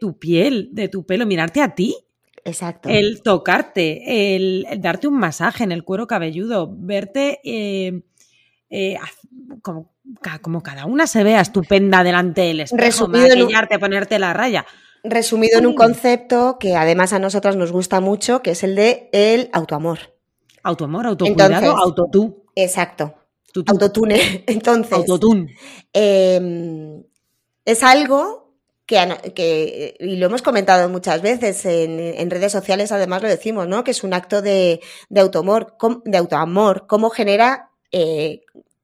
[0.00, 1.96] tu piel, de tu pelo, mirarte a ti.
[2.44, 2.88] Exacto.
[2.88, 8.02] El tocarte, el, darte un masaje en el cuero cabelludo, verte eh,
[8.70, 8.96] eh,
[9.62, 14.66] como, cada una se vea estupenda delante del espejo, Resumido maquillarte, ponerte la raya.
[15.04, 19.08] Resumido en un concepto que además a nosotras nos gusta mucho, que es el de
[19.12, 19.98] el autoamor.
[20.62, 22.44] Autoamor, autocuidado, autotú.
[22.54, 23.14] Exacto.
[23.66, 24.44] Autotune.
[24.46, 24.92] Entonces.
[24.92, 25.54] Autotune.
[25.92, 27.02] Em,
[27.68, 28.54] es algo
[28.86, 33.84] que, y lo hemos comentado muchas veces en, redes sociales, además lo decimos, ¿no?
[33.84, 38.40] Que es un acto de, de autoamor, de autoamor, cómo genera, eh,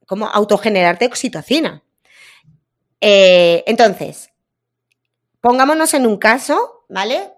[0.06, 1.82] cómo autogenerarte oxitocina.
[3.00, 4.28] Eh, entonces,
[5.40, 7.32] pongámonos en un caso, ¿vale?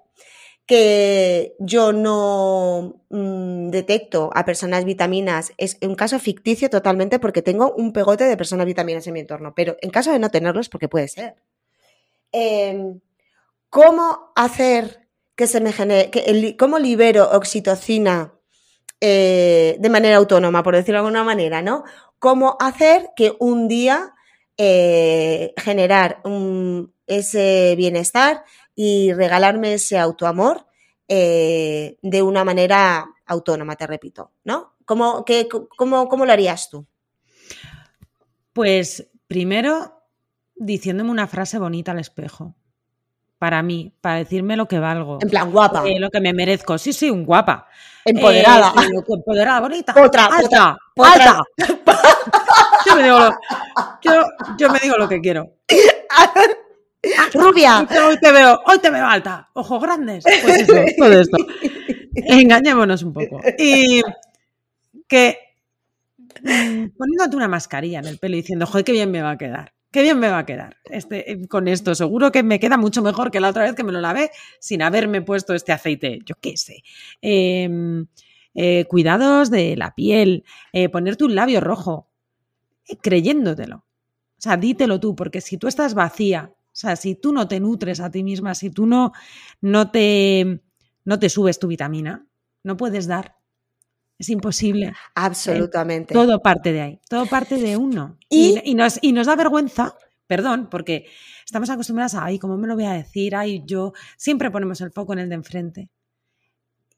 [0.67, 7.73] Que yo no mm, detecto a personas vitaminas, es un caso ficticio totalmente porque tengo
[7.75, 10.89] un pegote de personas vitaminas en mi entorno, pero en caso de no tenerlos, porque
[10.89, 11.37] puede ser.
[12.33, 13.01] Em,
[13.71, 18.33] ¿Cómo hacer que se me genere, que cómo libero oxitocina
[19.01, 21.85] eh, de manera autónoma, por decirlo de alguna manera, ¿no?
[22.19, 24.15] ¿Cómo hacer que un día
[24.57, 26.21] eh, generar
[27.07, 28.45] ese bienestar
[28.75, 30.67] y regalarme ese autoamor
[31.09, 34.75] eh, de una manera autónoma, te repito, ¿no?
[34.85, 35.25] ¿Cómo,
[35.77, 36.87] cómo, lo harías tú?
[38.53, 40.03] Pues primero
[40.55, 42.55] diciéndome una frase bonita al espejo.
[43.39, 45.19] Para mí, para decirme lo que valgo.
[45.21, 45.85] En plan, guapa.
[45.99, 46.79] lo que me merezco.
[46.79, 47.69] Sí, sí, un guapa.
[48.05, 48.73] Empoderada.
[48.83, 49.95] Eh, empoderada, bonita.
[50.03, 51.43] Otra, alta, alta.
[52.87, 53.37] yo, me digo lo,
[54.57, 55.53] yo me digo lo que quiero.
[57.35, 57.87] Rubia.
[58.07, 60.25] Hoy te veo, hoy te veo alta, ojos grandes.
[60.25, 61.37] Pues eso, todo esto.
[62.15, 63.41] Engañémonos un poco.
[63.59, 64.03] Y
[65.09, 65.39] que
[66.43, 69.39] mm, poniéndote una mascarilla en el pelo y diciendo, joder, qué bien me va a
[69.39, 69.73] quedar.
[69.93, 71.95] Qué bien me va a quedar este, eh, con esto.
[71.95, 74.31] Seguro que me queda mucho mejor que la otra vez que me lo lavé
[74.61, 76.19] sin haberme puesto este aceite.
[76.27, 76.83] Yo qué sé.
[77.23, 78.07] Em,
[78.55, 80.45] eh, cuidados de la piel.
[80.73, 82.09] Eh, ponerte un labio rojo.
[83.03, 83.77] creyéndotelo.
[84.39, 87.59] O sea, dítelo tú, porque si tú estás vacía o sea, si tú no te
[87.59, 89.13] nutres a ti misma, si tú no,
[89.63, 90.61] no, te,
[91.07, 92.27] no te subes tu vitamina,
[92.65, 93.39] no puedes dar.
[94.19, 94.93] Es imposible.
[95.15, 96.13] Absolutamente.
[96.13, 98.19] todo parte de ahí, todo parte de uno.
[98.29, 98.75] ¿Y?
[98.75, 99.97] nos, y nos da vergüenza,
[100.27, 101.07] perdón, porque
[101.47, 103.35] estamos acostumbradas a, ay, ¿cómo me lo voy a decir?
[103.35, 105.89] Ay, yo siempre ponemos el foco en el de enfrente.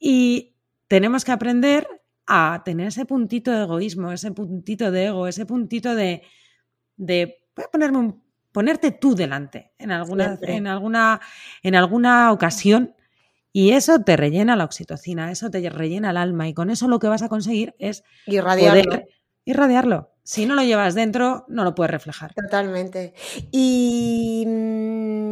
[0.00, 0.56] Y
[0.88, 1.86] tenemos que aprender
[2.26, 6.22] a tener ese puntito de egoísmo, ese puntito de ego, ese puntito de,
[6.96, 8.27] de voy a ponerme un
[8.58, 11.20] ponerte tú delante en alguna, en alguna,
[11.62, 12.96] en alguna ocasión
[13.52, 16.98] y eso te rellena la oxitocina, eso te rellena el alma y con eso lo
[16.98, 19.04] que vas a conseguir es irradiarlo.
[19.44, 20.10] irradiarlo.
[20.24, 22.34] Si no lo llevas dentro, no lo puedes reflejar.
[22.34, 23.14] Totalmente.
[23.52, 25.27] Y mm,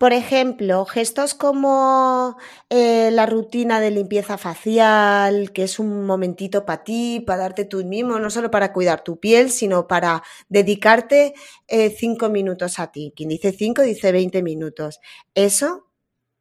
[0.00, 2.38] por ejemplo, gestos como
[2.70, 7.84] eh, la rutina de limpieza facial, que es un momentito para ti, para darte tú
[7.84, 11.34] mismo, no solo para cuidar tu piel, sino para dedicarte
[11.68, 13.12] eh, cinco minutos a ti.
[13.14, 15.00] Quien dice cinco dice veinte minutos.
[15.34, 15.90] Eso,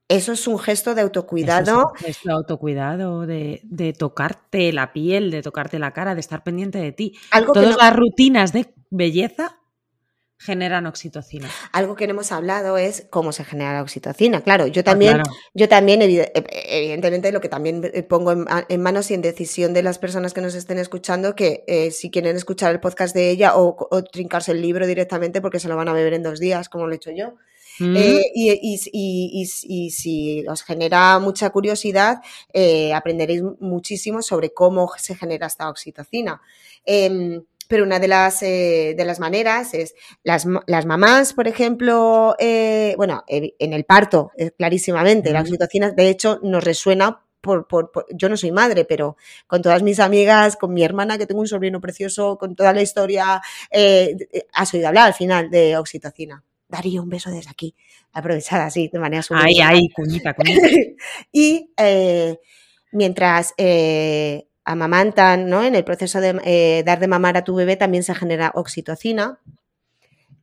[0.08, 1.92] eso es un gesto de autocuidado.
[1.96, 6.46] es un gesto de autocuidado, de, tocarte la piel, de tocarte la cara, de estar
[6.46, 7.20] pendiente de ti.
[7.54, 9.59] Todas las rutinas de belleza
[10.40, 11.50] generan oxitocina.
[11.74, 14.40] Algo que no hemos hablado es cómo se genera la oxitocina.
[14.42, 15.22] Claro, yo ah, también,
[15.54, 16.32] yo también eh,
[16.70, 20.40] evidentemente, lo que también eh, pongo en, manos y en decisión de las personas que
[20.40, 23.76] nos estén escuchando, que eh, si quieren escuchar el podcast de ella o,
[24.12, 26.94] trincarse el libro directamente porque se lo van a beber en dos días, como lo
[26.94, 27.36] he hecho yo.
[27.80, 27.96] Mm.
[28.34, 32.22] y, si os genera mucha curiosidad,
[32.96, 36.42] aprenderéis muchísimo sobre cómo se genera esta oxitocina.
[37.70, 39.94] Pero una de las, eh, de las maneras es
[40.24, 46.10] las, las mamás, por ejemplo, eh, bueno, en el parto, eh, clarísimamente, la oxitocina, de
[46.10, 50.74] hecho, nos resuena por, por, yo no soy madre, pero con todas mis amigas, con
[50.74, 53.40] mi hermana, que tengo un sobrino precioso, con toda la historia,
[54.54, 56.44] has oído hablar al final de oxitocina.
[56.68, 57.76] Daría un beso desde aquí,
[58.14, 59.44] aprovechada así, de manera súper.
[59.46, 60.68] Ay, ay, cuñita, cuñita.
[61.32, 61.70] y
[62.94, 63.54] mientras
[64.70, 65.64] amamantan, ¿no?
[65.64, 69.40] En el proceso de eh, dar de mamar a tu bebé también se genera oxitocina.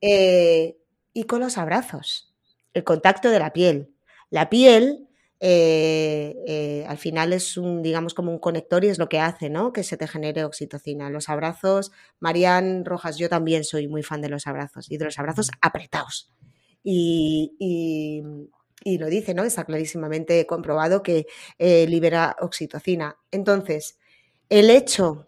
[0.00, 0.76] Eh,
[1.12, 2.34] y con los abrazos,
[2.74, 3.94] el contacto de la piel.
[4.30, 5.08] La piel
[5.38, 9.72] eh, al final es un, digamos, como un conector y es lo que hace, ¿no?
[9.72, 11.08] Que se te genere oxitocina.
[11.08, 15.20] Los abrazos, Marian Rojas, yo también soy muy fan de los abrazos y de los
[15.20, 16.32] abrazos apretados.
[16.82, 19.44] Y, y, lo dice, ¿no?
[19.44, 21.26] Está clarísimamente comprobado que
[21.58, 23.16] libera oxitocina.
[23.30, 23.98] Entonces,
[24.48, 25.26] el hecho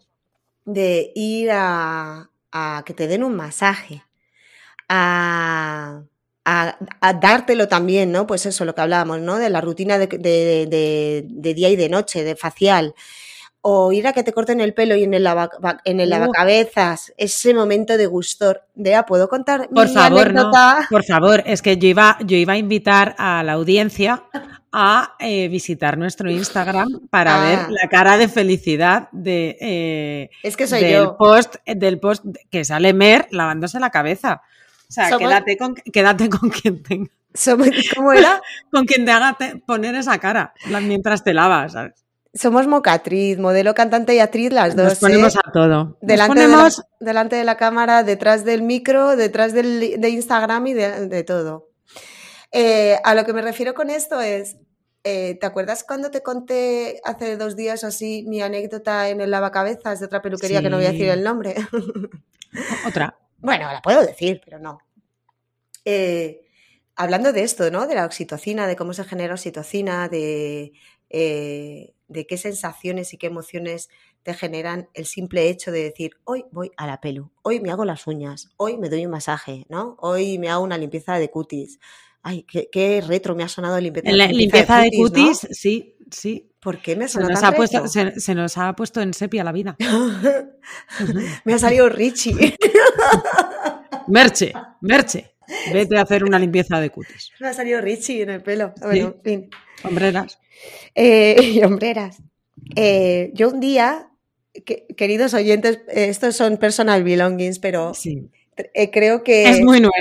[0.65, 2.29] de ir a,
[2.85, 4.03] que te den un masaje,
[4.87, 6.01] a,
[7.21, 8.25] dártelo también, ¿no?
[8.25, 9.37] Pues eso, lo que hablábamos, ¿no?
[9.37, 12.95] De la rutina de, día y de noche, de facial.
[13.61, 15.27] O ir a que te corten el pelo y en el,
[15.83, 18.63] en el lavacabezas, ese momento de gustor.
[18.73, 20.49] De, ah, ¿puedo contar por favor, No,
[20.89, 24.23] por favor, es que yo iba, yo iba a invitar a la audiencia
[24.71, 27.67] a eh, visitar nuestro Instagram para ver ah.
[27.69, 31.17] la cara de felicidad de eh, es que soy del yo.
[31.17, 34.41] post del post que sale Mer lavándose la cabeza.
[34.87, 37.11] O sea, quédate con quédate con quien tenga.
[37.95, 38.41] ¿Cómo era?
[38.71, 41.73] con quien te haga poner esa cara mientras te lavas,
[42.33, 44.85] Somos mocatriz, modelo, cantante y actriz, las dos.
[44.85, 45.39] Nos ponemos ¿eh?
[45.43, 45.97] a todo.
[46.01, 50.73] delante, de la, delante de la cámara, detrás del micro, detrás del, de Instagram y
[50.73, 51.68] de todo.
[52.51, 54.57] Eh, a lo que me refiero con esto es,
[55.03, 59.99] eh, ¿te acuerdas cuando te conté hace dos días así mi anécdota en el lavacabezas
[59.99, 61.55] de otra peluquería que no voy a decir el nombre?
[62.87, 63.17] Otra.
[63.41, 64.79] Bueno, la puedo decir, pero no.
[65.85, 66.41] Eh,
[66.97, 67.87] hablando de esto, ¿no?
[67.87, 70.73] De la oxitocina, de cómo se genera oxitocina, de,
[71.09, 73.87] de qué sensaciones y qué emociones
[74.23, 77.85] te generan el simple hecho de decir, hoy voy a la pelu, hoy me hago
[77.85, 79.95] las uñas, hoy me doy un masaje, ¿no?
[79.99, 81.79] Hoy me hago una limpieza de cutis,
[82.21, 85.47] Ay, qué, retro me ha sonado limpieza, la, limpieza de cutis.
[85.51, 86.45] sí, sí.
[86.59, 89.45] ¿Por qué me ha sonado se nos, ha puesto, se, nos ha puesto en sepia
[89.45, 89.77] la vida.
[91.45, 92.57] me ha salido Richie.
[94.07, 94.51] merche,
[94.81, 95.35] Merche.
[95.73, 97.31] Vete a hacer una limpieza de cutis.
[97.39, 98.73] Me ha salido Richie en el pelo.
[98.81, 99.49] Bueno, fin.
[99.83, 100.37] Hombreras.
[100.93, 102.21] Eh, hombreras.
[102.75, 104.11] Eh, yo un día,
[104.97, 108.29] queridos oyentes, estos son personal belongings, pero sí.
[108.73, 109.49] Eh, creo que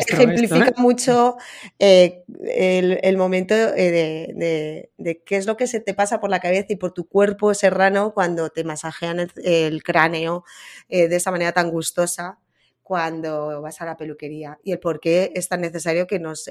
[0.08, 1.36] ejemplifica mucho
[1.78, 6.66] eh, el, momento eh, de, qué es lo que se te pasa por la cabeza
[6.70, 10.44] y por tu cuerpo serrano cuando te masajean el, cráneo
[10.88, 12.38] de esa manera tan gustosa
[12.82, 16.50] cuando vas a la peluquería y el por qué es tan necesario que nos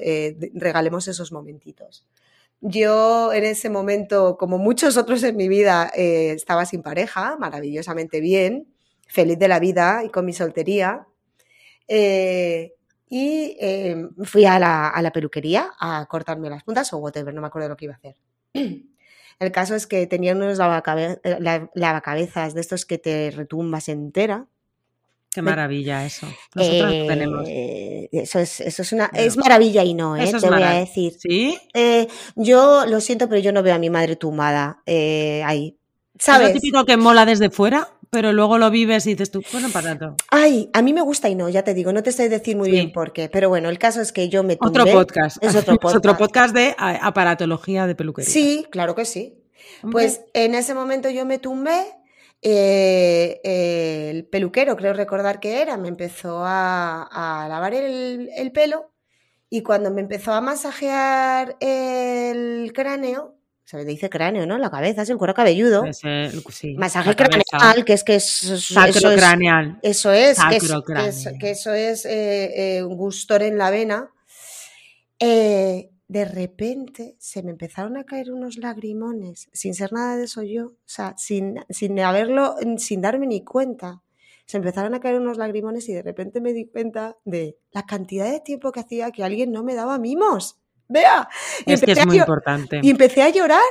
[0.54, 2.06] regalemos esos momentitos.
[2.60, 8.68] Yo en ese momento, como muchos otros en mi vida, estaba sin pareja, maravillosamente bien,
[9.06, 11.07] feliz de la vida y con mi soltería
[11.88, 12.74] eh,
[13.08, 17.70] y em, fui a la, peluquería a cortarme las puntas o whatever, no me acuerdo
[17.70, 18.16] lo que iba a hacer.
[19.40, 24.46] El caso es que tenía unos eh, lavacabezas de estos que te retumbas entera.
[25.30, 26.26] Qué maravilla eso.
[26.54, 27.46] Nosotros tenemos.
[27.48, 29.10] Eh, eso es, eso es una.
[29.14, 30.32] Es maravilla y no, ¿eh?
[30.32, 31.14] te voy a decir.
[31.18, 31.56] ¿Sí?
[32.34, 35.78] yo lo siento, pero yo no veo a mi madre tumbada ahí.
[36.18, 36.48] ¿Sabes?
[36.48, 37.88] ¿Es lo típico que mola desde fuera?
[38.10, 40.16] Pero luego lo vives y dices tú, bueno, para todo.
[40.30, 42.70] Ay, a mí me gusta y no, ya te digo, no te sé decir muy
[42.70, 44.80] bien por qué, pero bueno, el caso es que yo me tumbé.
[44.80, 45.42] Otro podcast.
[45.42, 45.96] Es otro podcast.
[45.96, 48.30] otro podcast de aparatología de peluquería.
[48.30, 49.38] Sí, claro que sí.
[49.90, 51.86] Pues en ese momento yo me tumbé,
[52.42, 53.40] eh,
[54.10, 58.90] el peluquero, creo recordar que era, me empezó a, lavar el, el pelo
[59.50, 63.37] y cuando me empezó a masajear el cráneo,
[63.68, 64.56] se le dice cráneo, ¿no?
[64.56, 65.84] La cabeza, es el cuero cabelludo.
[66.78, 69.78] Masaje craneal, que es que es, Sacro craneal.
[69.82, 74.10] Eso es, que, es que, eso es eh, eh, un gustor en la vena.
[75.18, 80.42] Eh, de repente se me empezaron a caer unos lagrimones, sin ser nada de eso
[80.42, 84.02] yo, o sea, sin, sin haberlo, sin darme ni cuenta.
[84.46, 88.32] se empezaron a caer unos lagrimones y de repente me di cuenta de la cantidad
[88.32, 90.58] de tiempo que hacía que alguien no me daba mimos.
[90.88, 91.28] Vea.
[91.66, 92.80] es que es muy importante.
[92.82, 93.62] Y empecé a llorar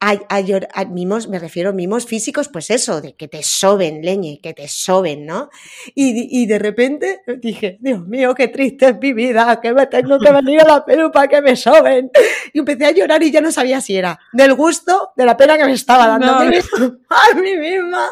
[0.00, 4.52] a, mimos, me refiero a mimos físicos, pues eso, de que te soben, leñe, que
[4.52, 5.50] te soben, ¿no?
[5.94, 10.32] Y, de repente dije, Dios mío, qué triste es mi vida, que me tengo que
[10.32, 12.10] venir a la peluca para que me soben.
[12.52, 15.56] Y empecé a llorar y ya no sabía si era del gusto, de la pena
[15.56, 18.10] que me estaba dando a, mí misma,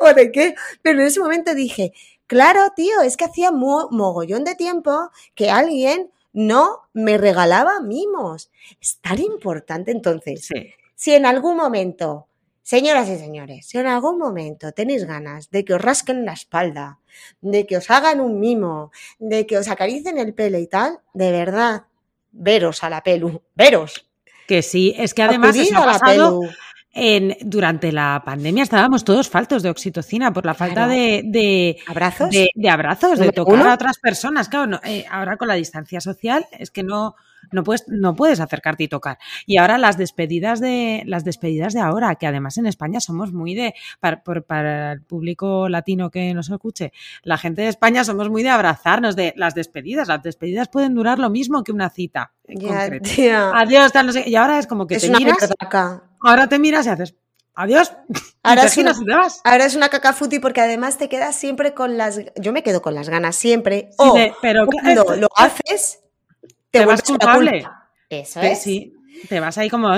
[0.00, 0.54] o de qué.
[0.82, 1.92] Pero en ese momento dije,
[2.26, 8.50] claro, tío, es que hacía mogollón de tiempo que alguien no me regalaba mimos.
[8.80, 10.46] Es tan importante entonces.
[10.46, 12.28] Sí si en algún momento,
[12.62, 17.00] señoras y señores, si en algún momento tenéis ganas de que os rasquen la espalda,
[17.40, 21.32] de que os hagan un mimo, de que os acaricen el pelo y tal, de
[21.32, 21.86] verdad,
[22.30, 24.08] veros a la pelu, veros.
[24.46, 26.38] Que sí, es que además eso ha pasado
[26.92, 32.68] en, durante la pandemia estábamos todos faltos de oxitocina por la falta de, abrazos, de,
[32.68, 34.48] abrazos, de tocar a otras personas.
[34.48, 37.14] Claro, eh, ahora con la distancia social es que no,
[37.50, 39.18] no puedes, no puedes acercarte y tocar.
[39.46, 43.54] Y ahora las despedidas de, las despedidas de ahora, que además en España somos muy
[43.54, 48.42] de, para, para el público latino que nos escuche, la gente de España somos muy
[48.42, 50.08] de abrazarnos, de las despedidas.
[50.08, 52.32] Las despedidas pueden durar lo mismo que una cita.
[53.54, 54.28] Adiós, tal, no sé.
[54.28, 55.52] Y ahora es como que te miras.
[56.22, 57.14] Ahora te miras y haces,
[57.54, 57.92] Adiós.
[58.42, 58.92] Ahora es, una,
[59.44, 62.18] ahora es una caca porque además te quedas siempre con las.
[62.36, 63.90] Yo me quedo con las ganas siempre.
[63.98, 66.00] o pero cuando lo haces,
[66.70, 67.64] te, vas culpable.
[68.08, 68.62] Eso es.
[68.62, 68.94] Sí,
[69.28, 69.90] te vas ahí como.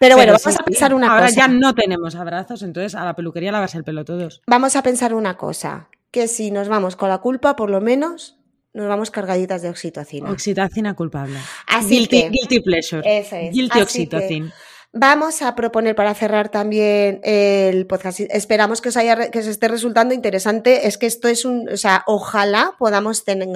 [0.00, 1.18] Pero bueno, vamos a pensar una cosa.
[1.18, 4.42] Ahora ya no tenemos abrazos, entonces a la peluquería lavas el pelo todos.
[4.46, 8.38] Vamos a pensar una cosa: que si nos vamos con la culpa, por lo menos
[8.74, 10.30] nos vamos cargaditas de oxitocina.
[10.30, 11.38] Oxitocina culpable.
[11.66, 13.18] Así guilty, que, guilty pleasure.
[13.18, 13.54] Eso es.
[13.54, 14.52] Guilty oxitocina.
[14.94, 18.20] Vamos a proponer para cerrar también el podcast.
[18.20, 20.86] Esperamos que os, haya, que os esté resultando interesante.
[20.86, 23.48] Es que esto es un, o sea, ojalá podamos tener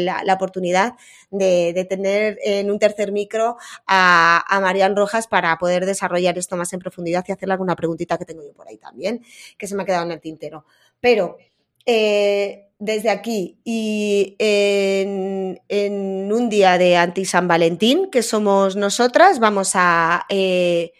[0.00, 0.94] la, oportunidad
[1.30, 6.72] de, tener en un tercer micro a, a Marian Rojas para poder desarrollar esto más
[6.72, 9.24] en profundidad y hacerle alguna preguntita que tengo yo por ahí también,
[9.56, 10.64] que se me ha quedado en el tintero.
[11.00, 11.38] Pero
[11.86, 19.72] eh, desde aquí y en, un día de anti San Valentín, que somos nosotras, vamos
[19.74, 20.92] a eh,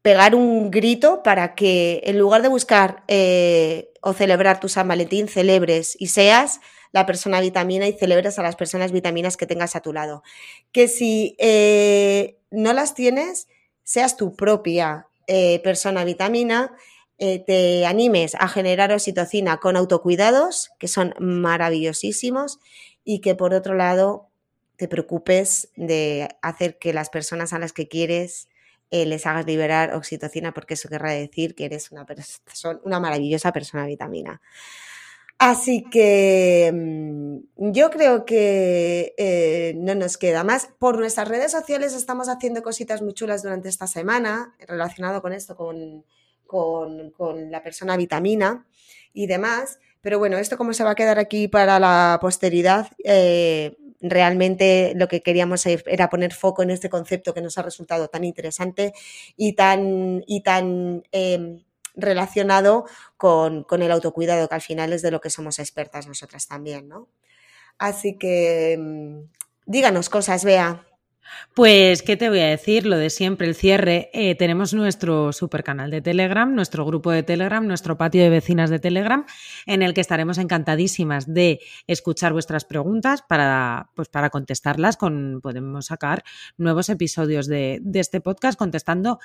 [0.00, 5.28] pegar un grito para que en lugar de buscar eh, o celebrar tu San Valentín,
[5.28, 6.60] celebres y seas
[6.92, 10.22] la persona vitamina y celebres a las personas vitaminas que tengas a tu lado.
[10.72, 13.46] Que si eh, no las tienes,
[13.84, 15.06] seas tu propia
[15.62, 16.72] persona vitamina
[17.18, 22.58] eh, te animes a generar oxitocina con autocuidados, que son maravillosísimos,
[23.04, 24.28] y que por otro lado
[24.76, 28.48] te preocupes de hacer que las personas a las que quieres
[28.90, 33.52] eh, les hagas liberar oxitocina, porque eso querrá decir que eres una, persona, una maravillosa
[33.52, 34.40] persona vitamina.
[35.38, 40.68] Así que mm, yo creo que eh, no nos queda más.
[40.78, 45.56] Por nuestras redes sociales estamos haciendo cositas muy chulas durante esta semana relacionado con esto,
[45.56, 46.04] con
[46.52, 48.66] con, la persona vitamina
[49.12, 49.78] y demás.
[50.00, 55.06] Pero bueno, esto como se va a quedar aquí para la posteridad, eh, realmente lo
[55.06, 58.92] que queríamos era poner foco en este concepto que nos ha resultado tan interesante
[59.36, 61.62] y tan, y tan em,
[61.94, 62.84] relacionado
[63.16, 66.88] con, con, el autocuidado, que al final es de lo que somos expertas nosotras también,
[66.88, 67.08] ¿no?
[67.78, 69.28] Así que em,
[69.66, 70.84] díganos cosas, Bea.
[71.54, 72.86] Pues, ¿qué te voy a decir?
[72.86, 74.10] Lo de siempre, el cierre.
[74.12, 78.70] Eh, tenemos nuestro super canal de Telegram, nuestro grupo de Telegram, nuestro patio de vecinas
[78.70, 79.26] de Telegram,
[79.66, 84.96] en el que estaremos encantadísimas de escuchar vuestras preguntas para, pues, para contestarlas.
[84.96, 86.24] Con, podemos sacar
[86.56, 89.18] nuevos episodios de, de este podcast contestando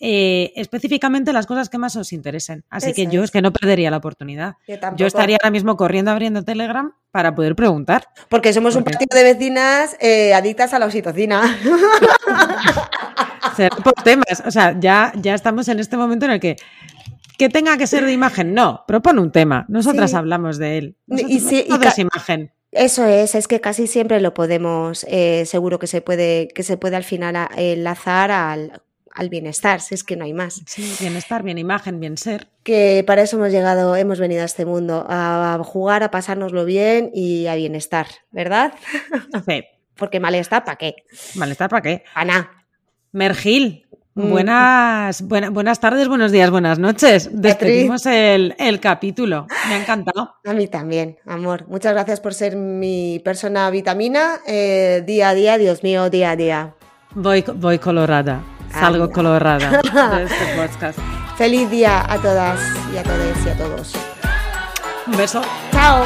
[0.00, 2.64] eh, específicamente las cosas que más os interesen.
[2.70, 3.30] Así que yo es.
[3.30, 4.54] que no perdería la oportunidad.
[4.96, 8.08] Yo, estaría ahora mismo corriendo abriendo Telegram para poder preguntar.
[8.28, 11.58] Porque somos un partido de vecinas eh, adictas a la oxitocina.
[13.84, 14.42] por temas.
[14.46, 16.56] O sea, ya, ya estamos en este momento en el que
[17.40, 19.64] que tenga que ser de imagen, no, propone un tema.
[19.68, 20.96] Nosotras hablamos de él.
[21.08, 22.52] y si, y imagen.
[22.70, 26.76] Eso es, es que casi siempre lo podemos, eh, seguro que se puede, que se
[26.76, 28.82] puede al final enlazar al
[29.14, 30.62] al bienestar, si es que no hay más.
[30.66, 32.48] Sí, bienestar, bien imagen, bien ser.
[32.62, 37.10] Que para eso hemos llegado, hemos venido a este mundo, a jugar, a pasárnoslo bien
[37.12, 38.74] y a bienestar, ¿verdad?
[39.46, 39.64] Sí.
[39.96, 40.96] Porque malestar, ¿para qué?
[41.34, 42.04] Malestar, ¿para qué?
[42.14, 42.50] Ana.
[43.12, 44.30] Mergil, mm.
[44.30, 47.28] buenas, buenas tardes, buenos días, buenas noches.
[47.32, 49.46] Despedimos el, capítulo.
[49.68, 50.36] Me ha encantado.
[50.44, 51.66] A mí también, amor.
[51.68, 54.38] Muchas gracias por ser mi persona vitamina.
[54.46, 56.74] Eh, día a día, Dios mío, día a día.
[57.14, 58.42] Voy, voy colorada.
[58.72, 60.98] Salgo colorada de este podcast.
[61.36, 62.60] Feliz día a todas
[62.92, 63.92] y a todos y a todos.
[65.06, 65.42] Un beso.
[65.72, 66.04] Chao.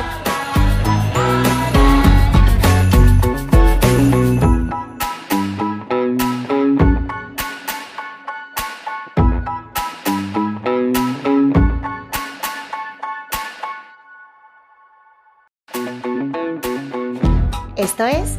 [17.77, 18.39] Esto es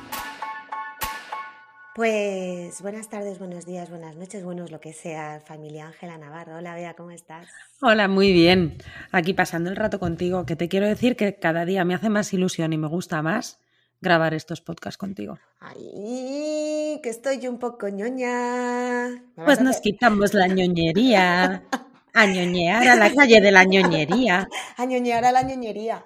[1.93, 6.55] Pues buenas tardes, buenos días, buenas noches, buenos lo que sea, familia Ángela Navarro.
[6.55, 7.49] Hola, Bea, ¿cómo estás?
[7.81, 8.77] Hola, muy bien.
[9.11, 12.31] Aquí pasando el rato contigo, que te quiero decir que cada día me hace más
[12.31, 13.59] ilusión y me gusta más
[13.99, 15.37] grabar estos podcasts contigo.
[15.59, 19.25] Ay, que estoy un poco ñoña.
[19.35, 21.63] Pues nos quitamos la ñoñería.
[22.13, 24.49] A ñoñear a la calle de la ñoñería.
[24.75, 26.03] A ñoñear a la ñoñería.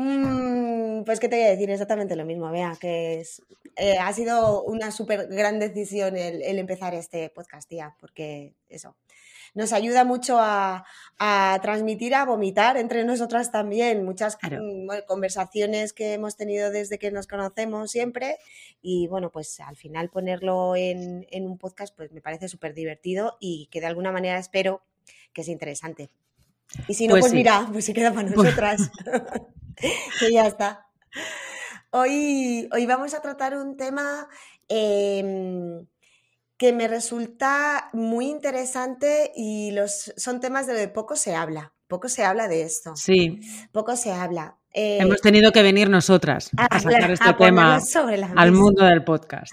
[0.00, 3.42] Mm, pues qué te voy a decir exactamente lo mismo, vea, que es,
[3.74, 8.94] eh, ha sido una súper gran decisión el, empezar este podcast, tía, porque eso,
[9.54, 10.84] nos ayuda mucho a,
[11.62, 14.04] transmitir, a vomitar entre nosotras también.
[14.04, 18.38] Muchas mm, conversaciones que hemos tenido desde que nos conocemos siempre.
[18.80, 23.36] Y bueno, pues al final ponerlo en, en un podcast, pues me parece súper divertido
[23.40, 24.80] y que de alguna manera espero
[25.32, 26.08] que sea interesante.
[26.86, 28.92] Y si no, pues, pues mira, pues se queda para nosotras.
[30.20, 30.86] que ya está.
[31.90, 34.28] Hoy, hoy vamos a tratar un tema
[34.68, 35.86] em,
[36.56, 41.72] que me resulta muy interesante y los, son temas de lo que poco se habla.
[41.86, 42.94] Poco se habla de esto.
[42.96, 43.40] Sí.
[43.72, 44.58] Poco se habla.
[44.74, 47.80] Eh, Hemos tenido que venir nosotras a, sacar este tema
[48.36, 49.52] al mundo del podcast.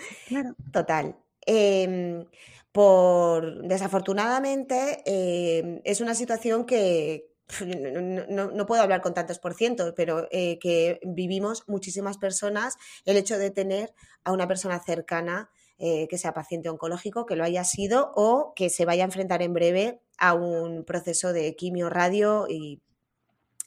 [0.74, 1.16] Total.
[1.46, 2.26] Em,
[2.74, 7.35] por desafortunadamente em, es una situación que,
[8.30, 13.38] no, puedo hablar con tantos por ciento, pero eh, que vivimos muchísimas personas el hecho
[13.38, 13.94] de tener
[14.24, 18.70] a una persona cercana eh, que sea paciente oncológico, que lo haya sido o que
[18.70, 22.82] se vaya a enfrentar en breve a un proceso de quimio, radio y,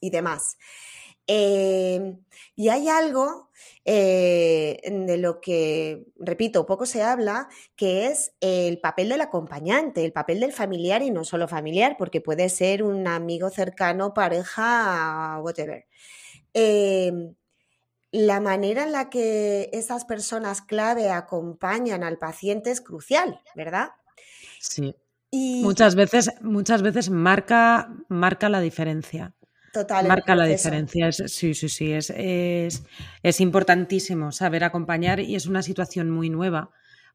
[0.00, 0.56] y demás.
[1.30, 2.24] Em,
[2.56, 3.50] y hay algo
[3.84, 10.12] eh, de lo que, repito, poco se habla, que es el papel del acompañante, el
[10.12, 15.86] papel del familiar y no solo familiar, porque puede ser un amigo cercano, pareja, whatever.
[16.54, 17.34] Em,
[18.10, 23.90] la manera en la que esas personas clave acompañan al paciente es crucial, ¿verdad?
[24.60, 24.96] Sí.
[25.30, 25.60] Y...
[25.62, 29.34] Muchas veces, muchas veces marca, marca la diferencia.
[30.06, 31.12] Marca la diferencia.
[31.12, 31.92] sí, sí, sí.
[31.92, 36.70] Es, es, importantísimo saber acompañar y es una situación muy nueva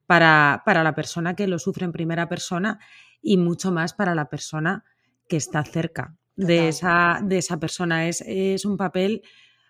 [0.05, 2.79] para, para, la persona que lo sufre en primera persona
[3.21, 4.83] y mucho más para la persona
[5.27, 8.07] que está cerca de esa, de esa, persona.
[8.07, 9.23] Es, es, un papel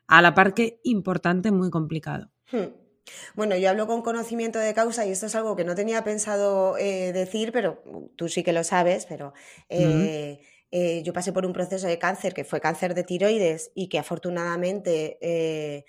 [0.07, 2.31] a la par que importante, muy complicado.
[2.51, 2.83] Hmm.
[3.35, 6.77] Bueno, yo hablo con conocimiento de causa y esto es algo que no tenía pensado
[6.77, 7.83] eh, decir, pero
[8.15, 9.33] tú sí que lo sabes, pero
[9.69, 10.39] eh,
[10.75, 13.99] eh, yo pasé por un proceso de cáncer que fue cáncer de tiroides y que
[13.99, 15.85] afortunadamente eh,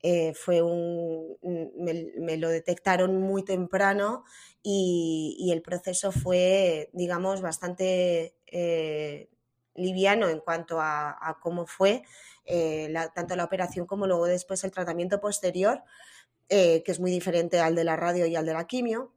[0.00, 4.22] eh, fue un, me, lo detectaron muy temprano
[4.62, 8.36] y, el proceso fue, digamos, bastante
[9.74, 12.04] liviano en cuanto a, cómo fue
[13.14, 15.82] tanto la operación como luego después el tratamiento posterior,
[16.48, 19.12] que es muy diferente al de la radio y al de la quimio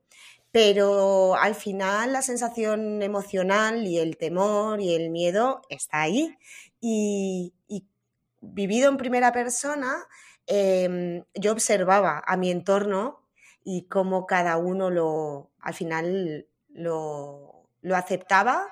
[0.51, 6.37] pero al final la sensación emocional y el temor y el miedo está ahí.
[6.79, 7.53] Y,
[8.43, 10.07] vivido en primera persona,
[10.47, 13.21] em, yo observaba a mi entorno
[13.63, 18.67] y cómo cada uno lo, al final lo, aceptaba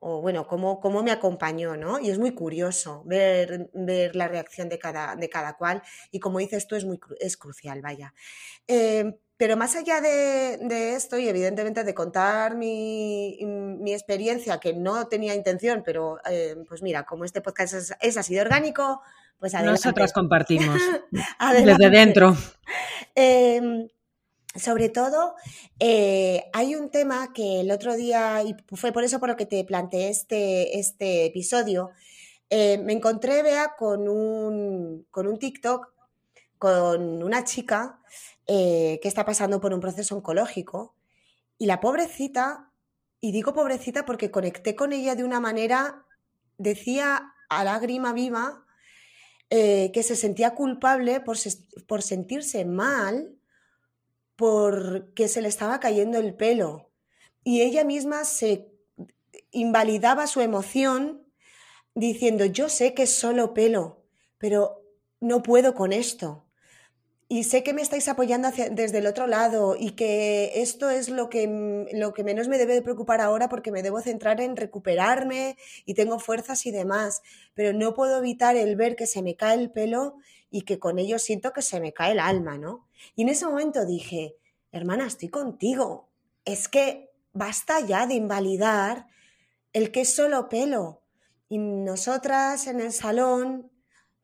[0.00, 1.98] o bueno, cómo, cómo, me acompañó, ¿no?
[1.98, 6.38] Y es muy curioso ver, ver la reacción de cada, de cada cual y como
[6.38, 8.14] dices tú es, muy, es crucial, vaya.
[8.66, 13.38] Em, pero más allá de, esto, y evidentemente de contar mi,
[13.86, 18.40] experiencia, que no tenía intención, pero eh, pues mira, como este podcast es, así de
[18.40, 19.00] orgánico,
[19.38, 19.80] pues adelante.
[19.84, 20.80] Nosotras compartimos
[21.64, 22.36] desde dentro.
[23.14, 23.86] Em,
[24.56, 25.36] sobre todo,
[25.78, 29.46] eh, hay un tema que el otro día, y fue por eso por lo que
[29.46, 31.92] te planteé este, este episodio,
[32.50, 35.92] eh, me encontré, vea con un, con un TikTok
[36.58, 38.00] con una chica
[38.46, 40.94] eh, que está pasando por un proceso oncológico.
[41.58, 42.70] Y la pobrecita,
[43.20, 46.04] y digo pobrecita porque conecté con ella de una manera,
[46.56, 48.64] decía a lágrima viva,
[49.50, 51.38] eh, que se sentía culpable por,
[51.86, 53.34] por sentirse mal
[54.36, 56.90] porque se le estaba cayendo el pelo.
[57.44, 58.70] Y ella misma se
[59.50, 61.26] invalidaba su emoción
[61.94, 64.04] diciendo, yo sé que es solo pelo,
[64.38, 64.84] pero
[65.20, 66.47] no puedo con esto.
[67.30, 71.28] Y sé que me estáis apoyando desde el otro lado y que esto es lo
[71.28, 75.58] que, lo que menos me debe de preocupar ahora porque me debo centrar en recuperarme
[75.84, 77.20] y tengo fuerzas y demás.
[77.52, 80.16] Pero no puedo evitar el ver que se me cae el pelo
[80.50, 82.86] y que con ello siento que se me cae el alma, ¿no?
[83.14, 84.36] Y en ese momento dije,
[84.72, 86.08] hermana, estoy contigo.
[86.46, 89.06] Es que basta ya de invalidar
[89.74, 91.02] el que es solo pelo.
[91.50, 93.70] Y nosotras en el salón,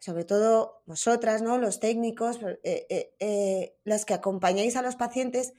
[0.05, 1.57] sobre todo vosotras, ¿no?
[1.57, 5.55] Los técnicos, eh, eh, eh, las que acompañáis a los pacientes,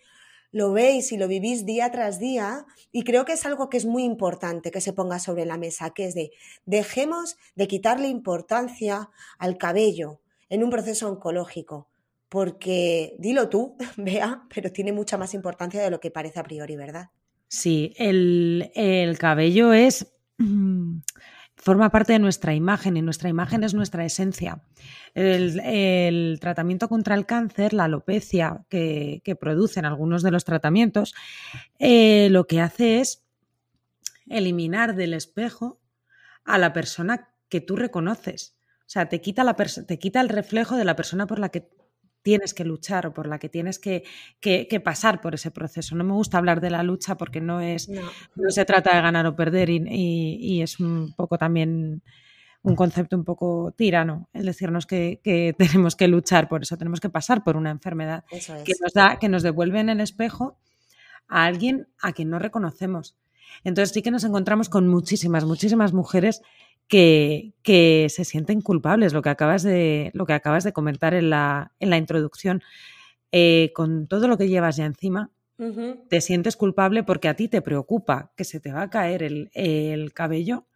[0.51, 3.87] lo veis y lo vivís día tras día y creo que es algo que es
[3.87, 6.29] muy importante que se ponga sobre la mesa, que es de
[6.67, 9.09] dejemos de quitarle importancia
[9.39, 11.89] al cabello en un proceso oncológico,
[12.29, 16.75] porque dilo tú, vea, pero tiene mucha más importancia de lo que parece a priori,
[16.75, 17.09] ¿verdad?
[17.47, 20.05] Sí, el, el cabello es
[21.65, 24.61] forma parte de nuestra imagen y nuestra imagen es nuestra esencia.
[25.15, 31.15] El, tratamiento contra el cáncer, la alopecia que, producen algunos de los tratamientos,
[31.79, 33.25] eh, lo que hace es
[34.29, 35.81] eliminar del espejo
[36.43, 38.55] a la persona que tú reconoces.
[38.81, 41.67] O sea, te quita, la te quita el reflejo de la persona por la que
[42.25, 44.03] tienes que luchar o por la que tienes que,
[44.83, 45.95] pasar por ese proceso.
[45.95, 49.27] No me gusta hablar de la lucha porque no es no, se trata de ganar
[49.27, 52.01] o perder y, es un poco también
[52.63, 56.99] un concepto un poco tirano, es decirnos que, que, tenemos que luchar por eso, tenemos
[56.99, 60.57] que pasar por una enfermedad que, nos da, que nos devuelve en el espejo
[61.27, 63.15] a alguien a quien no reconocemos.
[63.63, 66.41] Entonces sí que nos encontramos con muchísimas, muchísimas mujeres
[66.87, 67.53] que,
[68.09, 71.89] se sienten culpables, lo que acabas de, lo que acabas de comentar en la, en
[71.89, 72.61] la introducción.
[73.31, 75.31] Eh, con todo lo que llevas ya encima,
[76.09, 80.11] te sientes culpable porque a ti te preocupa que se te va a caer el,
[80.13, 80.67] cabello,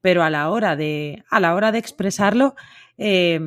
[0.00, 2.54] pero a la hora de, a la hora de expresarlo,
[2.96, 3.40] eh,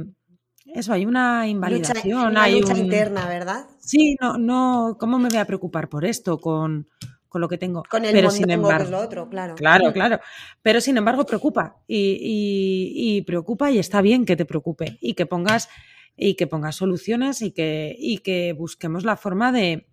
[0.73, 2.37] eso, hay una invalidación.
[2.37, 3.65] hay una lucha interna, ¿verdad?
[3.79, 6.37] Sí, no, no, ¿cómo me voy a preocupar por esto?
[6.39, 6.87] Con,
[7.29, 7.83] con lo que tengo.
[7.89, 9.55] Con el pero sin embargo, que es lo otro, claro.
[9.55, 10.19] Claro, claro.
[10.61, 15.69] Pero sin embargo preocupa y, preocupa y está bien que te preocupe y que pongas
[16.17, 19.87] y que pongas soluciones y que, y que busquemos la forma de,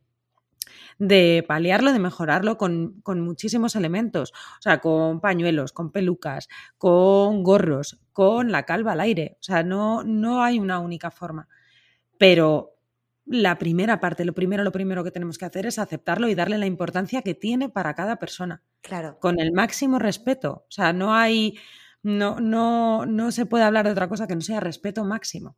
[0.99, 4.33] de paliarlo, de mejorarlo con, con, muchísimos elementos.
[4.59, 6.49] O sea, con pañuelos, con pelucas,
[6.79, 9.37] con gorros, con la calva al aire.
[9.41, 11.47] O sea, no, no hay una única forma.
[12.19, 12.76] Pero
[13.27, 16.59] la primera parte, lo primero, lo primero que tenemos que hacer es aceptarlo y darle
[16.59, 18.63] la importancia que tiene para cada persona.
[18.83, 19.19] Claro.
[19.19, 20.65] Con el máximo respeto.
[20.69, 21.59] O sea, no hay.
[22.03, 25.57] No, no, no se puede hablar de otra cosa que no sea respeto máximo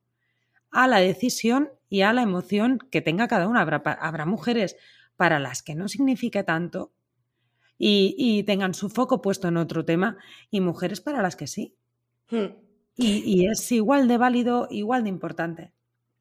[0.71, 3.61] a la decisión y a la emoción que tenga cada una.
[3.61, 4.77] Habrá, habrá mujeres
[5.17, 6.93] para las que no signifique tanto
[7.77, 10.17] y, y, tengan su foco puesto en otro tema
[10.51, 11.77] y mujeres para las que sí.
[12.31, 12.57] Hmm.
[12.97, 15.73] Y, y es igual de válido, igual de importante.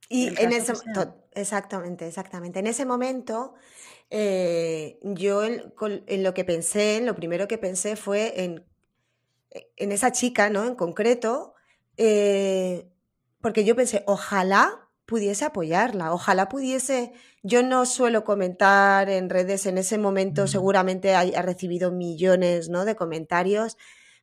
[0.10, 0.74] Y en ese,
[1.40, 2.60] exactamente, exactamente.
[2.60, 3.54] En ese momento,
[4.10, 8.66] eh, yo en, lo que pensé, en lo primero que pensé fue en,
[9.76, 10.66] en esa chica, ¿no?
[10.66, 11.54] En concreto,
[11.98, 12.90] eh,
[13.42, 19.78] porque yo pensé, ojalá pudiese apoyarla, ojalá pudiese, yo no suelo comentar en redes, en
[19.78, 22.86] ese momento seguramente ha, ha recibido millones, ¿no?
[22.86, 23.78] De comentarios.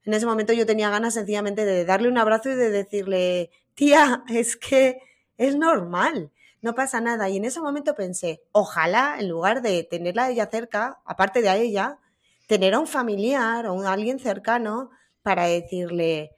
[0.05, 4.25] En ese momento yo tenía ganas sencillamente de darle un abrazo y de decirle, tía,
[4.29, 4.99] es que
[5.39, 6.31] es normal,
[6.65, 7.29] no pasa nada.
[7.29, 11.51] Y en ese momento pensé, ojalá en lugar de tenerla a ella cerca, aparte de
[11.51, 11.99] a ella,
[12.47, 14.91] tener a un familiar o a alguien cercano
[15.23, 16.31] para decirle,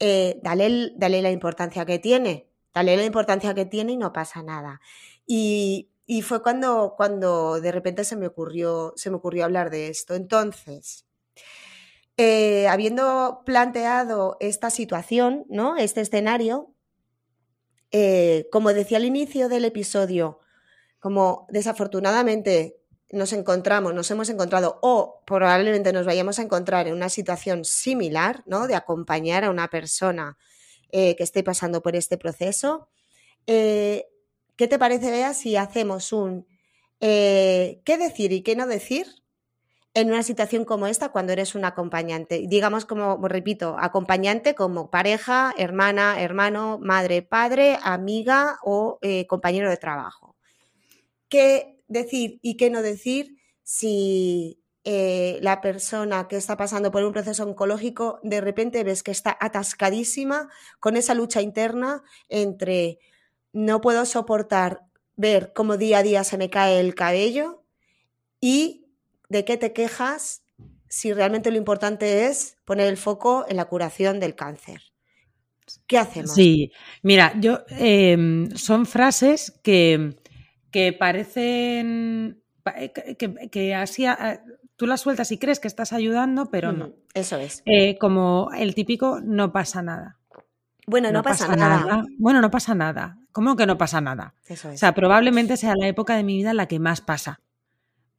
[0.00, 4.42] eh, dale, dale, la importancia que tiene, dale la importancia que tiene y no pasa
[4.42, 4.80] nada.
[5.26, 5.90] Y,
[6.22, 10.14] fue cuando, cuando de repente se me ocurrió, se me ocurrió hablar de esto.
[10.14, 11.04] Entonces,
[12.16, 15.76] eh, habiendo planteado esta situación, ¿no?
[15.76, 16.73] Este escenario,
[17.96, 20.40] eh, como decía al inicio del episodio,
[20.98, 22.76] como desafortunadamente
[23.12, 28.42] nos encontramos, nos hemos encontrado o probablemente nos vayamos a encontrar en una situación similar,
[28.46, 28.66] ¿no?
[28.66, 30.36] De acompañar a una persona
[30.90, 32.88] eh, que esté pasando por este proceso.
[33.46, 34.08] Eh,
[34.56, 36.48] ¿Qué te parece, Bea, si hacemos un
[36.98, 39.06] qué decir y qué no decir
[39.94, 42.44] en una situación como esta cuando eres un acompañante.
[42.48, 49.76] Digamos como, repito, acompañante como pareja, hermana, hermano, madre, padre, amiga o eh, compañero de
[49.76, 50.36] trabajo.
[51.28, 57.12] ¿Qué decir y qué no decir si eh, la persona que está pasando por un
[57.12, 60.50] proceso oncológico, de repente ves que está atascadísima
[60.80, 62.98] con esa lucha interna entre
[63.52, 64.82] no puedo soportar
[65.16, 67.62] ver cómo día a día se me cae el cabello
[68.40, 68.83] y
[69.34, 70.44] de qué te quejas
[70.88, 74.80] si realmente lo importante es poner el foco en la curación del cáncer.
[75.88, 76.34] ¿Qué hacemos?
[76.34, 76.70] Sí,
[77.02, 80.14] mira, yo em, son frases que,
[80.70, 82.44] que parecen
[82.76, 82.92] eh,
[83.50, 84.04] que, así
[84.76, 86.92] tú las sueltas y crees que estás ayudando, pero no.
[87.12, 87.62] Eso es.
[87.66, 90.18] Eh, como el típico no pasa nada.
[90.86, 92.04] Bueno, no, pasa, nada.
[92.18, 93.18] Bueno, no pasa nada.
[93.32, 94.34] ¿Cómo que no pasa nada?
[94.46, 94.76] Eso es.
[94.76, 97.40] O sea, probablemente sea la época de mi vida en la que más pasa.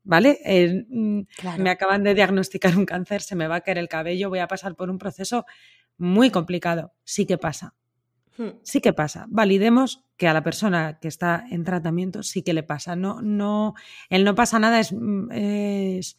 [0.06, 0.40] ¿Vale?
[0.90, 1.22] Mm,
[1.57, 4.48] me acaban de diagnosticar un cáncer, se me va a caer el cabello, voy a
[4.48, 5.45] pasar por un proceso
[5.98, 6.94] muy complicado.
[7.03, 7.73] Sí que pasa.
[8.38, 8.60] Hmm.
[8.64, 9.26] Sí que pasa.
[9.30, 12.95] Validemos que a la persona que está en tratamiento sí que le pasa.
[12.95, 13.73] No, no,
[14.10, 16.18] el no pasa nada es, mm, es,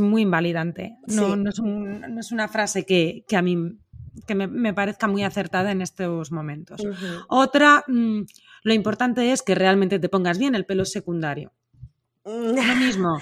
[0.00, 0.96] muy invalidante.
[1.06, 3.78] No, no, es una frase que, a mí
[4.26, 6.82] que me, parezca muy acertada en estos momentos.
[7.28, 8.22] Otra, mm,
[8.62, 11.52] lo importante es que realmente te pongas bien el pelo secundario.
[12.26, 13.20] Lo mismo.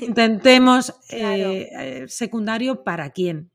[0.00, 3.50] Intentemos eh, eh, secundario para quién.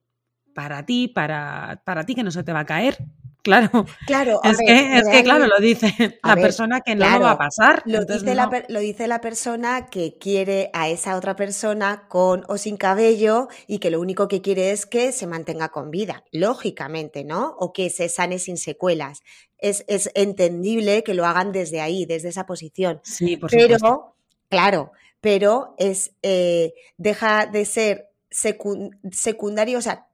[0.54, 2.98] Para ti, para, para ti que no se te va a caer,
[3.48, 7.82] Claro, claro es, que, claro, lo dice la persona que no lo va a pasar.
[7.86, 12.58] Lo dice, la, lo dice la persona que quiere a esa otra persona con o
[12.58, 17.24] sin cabello y que lo único que quiere es que se mantenga con vida, lógicamente,
[17.24, 17.56] ¿no?
[17.58, 19.22] O que se sane sin secuelas.
[19.58, 22.99] Es, entendible que lo hagan desde ahí, desde esa posición.
[23.04, 24.16] Sí, por pero,
[24.49, 24.91] Claro,
[25.22, 30.07] pero es, eh, deja de ser secundario, o sea,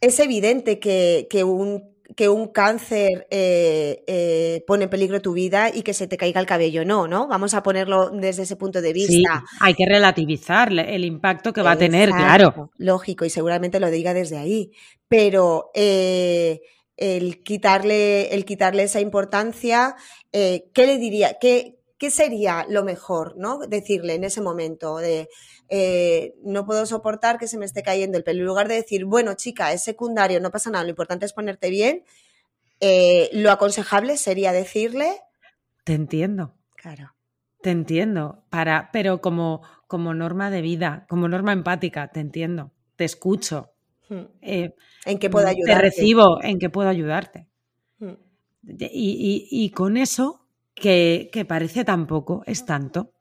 [0.00, 5.70] es evidente que, que un que un cáncer eh, eh, pone en peligro tu vida
[5.74, 6.84] y que se te caiga el cabello.
[6.84, 7.26] No, ¿no?
[7.26, 9.12] Vamos a ponerlo desde ese punto de vista.
[9.12, 9.24] Sí,
[9.60, 12.70] hay que relativizar el impacto que va a tener, claro.
[12.76, 14.70] Lógico, y seguramente lo diga desde ahí.
[15.08, 16.60] Pero eh,
[16.96, 19.96] el, quitarle, el quitarle esa importancia,
[20.30, 21.38] ¿qué le diría?
[21.40, 23.58] ¿Qué, ¿Qué sería lo mejor, ¿no?
[23.58, 25.28] Decirle en ese momento de
[25.68, 28.40] eh, no puedo soportar que se me esté cayendo el pelo.
[28.40, 31.70] En lugar de decir, bueno, chica, es secundario, no pasa nada, lo importante es ponerte
[31.70, 32.04] bien,
[32.80, 35.20] eh, lo aconsejable sería decirle.
[35.84, 36.54] Te entiendo.
[36.74, 37.14] Claro.
[37.62, 38.44] Te entiendo.
[38.50, 42.72] Para, pero como, como norma de vida, como norma empática, te entiendo.
[42.96, 43.70] Te escucho.
[44.08, 44.24] Hmm.
[44.42, 44.74] Eh,
[45.06, 45.72] ¿En qué puedo ayudarte?
[45.72, 47.48] Te recibo, en qué puedo ayudarte.
[47.98, 48.14] Hmm.
[48.66, 50.43] Y, con eso,
[50.74, 53.12] que, que parece tan poco, es tanto.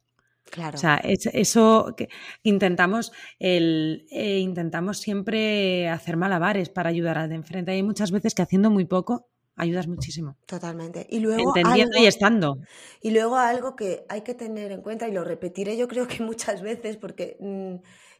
[0.49, 0.75] Claro.
[0.75, 2.09] O sea, eso que
[2.43, 7.71] intentamos, el, eh, intentamos siempre hacer malabares para ayudar al de enfrente.
[7.71, 10.37] Hay muchas veces que haciendo muy poco ayudas muchísimo.
[10.45, 11.07] Totalmente.
[11.09, 12.57] Y luego Entendiendo y estando.
[13.01, 16.23] Y luego algo que hay que tener en cuenta, y lo repetiré yo creo que
[16.23, 17.75] muchas veces, porque mm,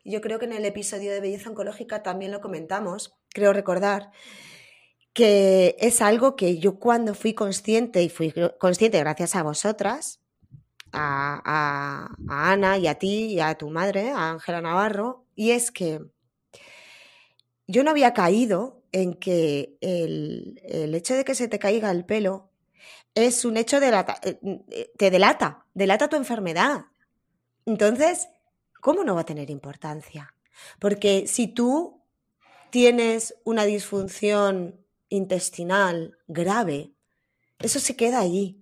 [0.06, 4.12] yo creo que en el episodio de belleza oncológica también lo comentamos, creo recordar,
[5.14, 10.20] que es algo que yo cuando fui consciente, y fui consciente gracias a vosotras,
[10.92, 16.00] a, Ana y a ti y a tu madre, a Ángela Navarro, y es que
[17.68, 22.52] yo no había caído en que el, hecho de que se te caiga el pelo
[23.16, 26.86] es un hecho de eh, eh, te delata, delata tu enfermedad.
[27.66, 28.28] Entonces,
[28.82, 30.36] ¿cómo no va a tener importancia?
[30.80, 32.02] Porque si tú
[32.70, 34.83] tienes una disfunción
[35.14, 36.92] intestinal grave,
[37.60, 38.60] eso se queda ahí.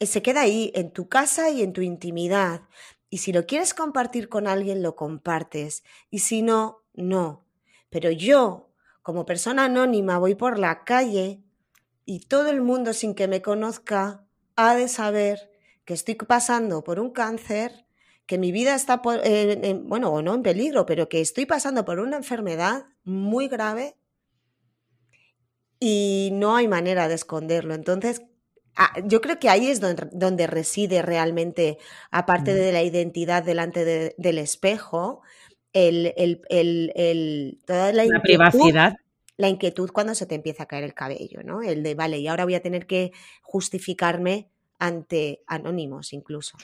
[0.00, 2.62] Eh, se queda ahí, en tu casa y en tu intimidad.
[3.08, 5.84] Y si lo quieres compartir con alguien, lo compartes.
[6.10, 7.44] Y si no, no.
[7.88, 8.70] Pero yo,
[9.02, 11.40] como persona anónima, voy por la calle
[12.04, 14.24] y todo el mundo sin que me conozca
[14.56, 15.52] ha de saber
[15.84, 17.86] que estoy pasando por un cáncer,
[18.26, 22.16] que mi vida está, bueno, o no en peligro, pero que estoy pasando por una
[22.16, 23.96] enfermedad muy grave
[25.84, 27.74] y no hay manera de esconderlo.
[27.74, 28.22] Entonces,
[28.76, 31.78] Ah, yo creo que ahí es donde, reside realmente,
[32.10, 35.22] aparte de la identidad delante del espejo,
[35.72, 36.12] el,
[37.66, 38.96] toda la, privacidad.
[39.36, 41.62] La inquietud cuando se te empieza a caer el cabello, ¿no?
[41.62, 43.12] El de, vale, y ahora voy a tener que
[43.42, 44.48] justificarme
[44.78, 46.56] ante anónimos incluso.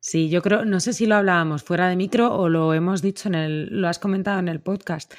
[0.00, 3.28] Sí, yo creo, no sé si lo hablábamos fuera de micro o lo hemos dicho
[3.28, 5.12] en el, lo has comentado en el podcast,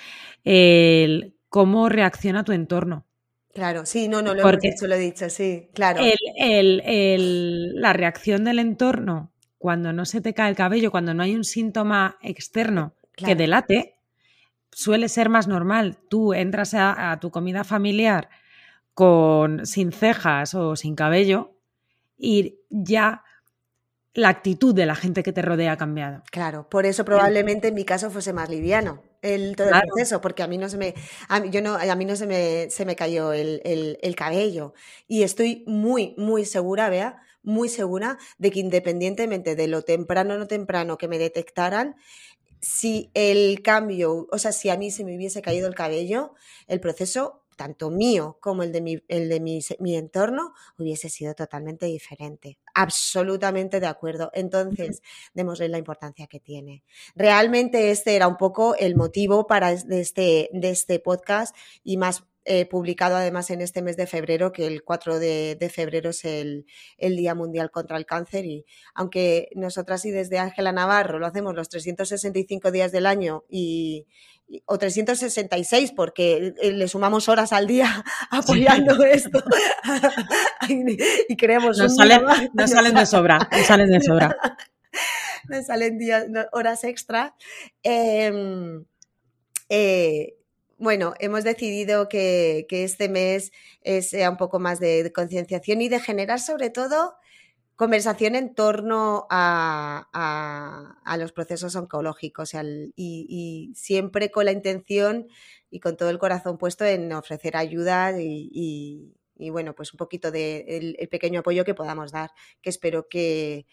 [0.44, 3.06] el cómo reacciona tu entorno.
[3.53, 6.01] Claro, sí, no, no, lo he dicho, lo he dicho, sí, claro.
[6.38, 11.43] la reacción del entorno cuando no se te cae el cabello, cuando no hay un
[11.43, 13.99] síntoma externo que delate,
[14.71, 15.97] suele ser más normal.
[16.09, 18.30] Tú entras a, tu comida familiar
[18.93, 21.57] con sin cejas o sin cabello
[22.17, 23.23] y ya
[24.20, 26.22] la actitud de la gente que te rodea ha cambiado.
[26.32, 30.44] Claro, por eso probablemente en mi caso fuese más liviano el todo el proceso, porque
[30.44, 30.94] a mí no se me,
[31.28, 34.74] a mí, yo no, a mí no se me, se me cayó el, el, cabello.
[35.08, 40.38] Y estoy muy, muy segura, vea, muy segura de que independientemente de lo temprano o
[40.38, 41.96] no temprano que me detectaran,
[42.62, 46.34] si el cambio, o sea, si a mí se me hubiese caído el cabello,
[46.68, 51.88] el proceso tanto mío como el de, mi, el de mi, entorno, hubiese sido totalmente
[51.88, 52.58] diferente.
[52.81, 54.31] Absolutamente de acuerdo.
[54.34, 55.01] Entonces,
[55.34, 56.85] démosle la importancia que tiene.
[57.14, 61.53] Realmente este era un poco el motivo para de este, de este podcast
[61.84, 66.09] y más eh, publicado además en este mes de febrero, que el 4 de, febrero
[66.09, 66.65] es el,
[66.97, 68.43] el, Día Mundial contra el Cáncer.
[68.45, 68.65] Y
[68.95, 74.07] aunque nosotras y desde Ángela Navarro lo hacemos los 365 días del año y,
[74.65, 79.43] o 366 porque eh, le sumamos horas al día apoyando esto
[80.67, 84.35] y creemos no, salen, no salen de sobra no salen de sobra
[85.47, 87.35] no salen días, horas extra
[87.84, 88.85] em,
[89.69, 90.39] eh,
[90.80, 93.51] bueno, hemos decidido que, este mes
[93.84, 97.15] eh, sea un poco más de concienciación y de generar sobre todo
[97.80, 102.51] conversación en torno a, los procesos oncológicos
[102.95, 105.27] y, siempre con la intención
[105.72, 109.14] y con todo el corazón puesto en ofrecer ayuda y,
[109.51, 112.31] bueno, pues un poquito de el, pequeño apoyo que podamos dar,
[112.61, 113.65] que espero que,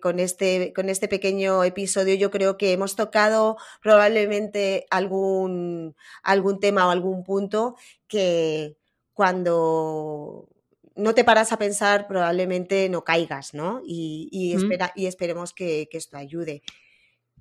[0.00, 6.86] con este, con este pequeño episodio yo creo que hemos tocado probablemente algún, algún tema
[6.86, 7.76] o algún punto
[8.08, 8.76] que
[9.14, 10.48] cuando
[10.96, 13.80] no te paras a pensar, probablemente no caigas, ¿no?
[13.84, 16.62] Y, espera, y esperemos que, esto ayude.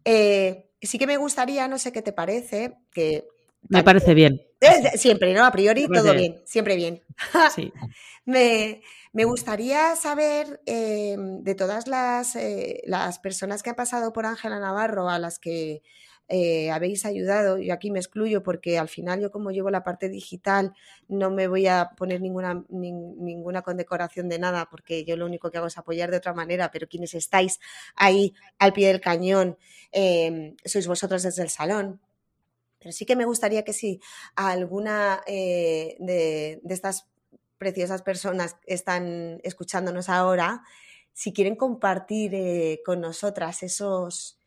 [0.03, 3.27] Eh, sí que me gustaría, no sé qué te parece, que...
[3.69, 4.41] Me parece bien.
[4.95, 5.45] Siempre, ¿no?
[5.45, 7.03] A priori todo bien, siempre bien.
[7.53, 7.71] Sí.
[8.25, 8.81] me,
[9.25, 15.09] gustaría saber em, de todas las, eh, las personas que han pasado por Ángela Navarro,
[15.09, 15.83] a las que
[16.27, 20.09] eh, habéis ayudado, yo aquí me excluyo porque al final yo como llevo la parte
[20.09, 20.73] digital
[21.07, 25.59] no me voy a poner ninguna, ninguna condecoración de nada porque yo lo único que
[25.59, 27.59] hago es apoyar de otra manera, pero quienes estáis
[27.95, 29.57] ahí al pie del cañón
[29.91, 32.01] em, sois vosotros desde el salón.
[32.85, 33.99] Pero sí que me gustaría que si
[34.35, 37.07] alguna eh, de, estas
[37.57, 40.61] preciosas personas están escuchándonos ahora,
[41.11, 44.39] si quieren compartir eh, con nosotras esos,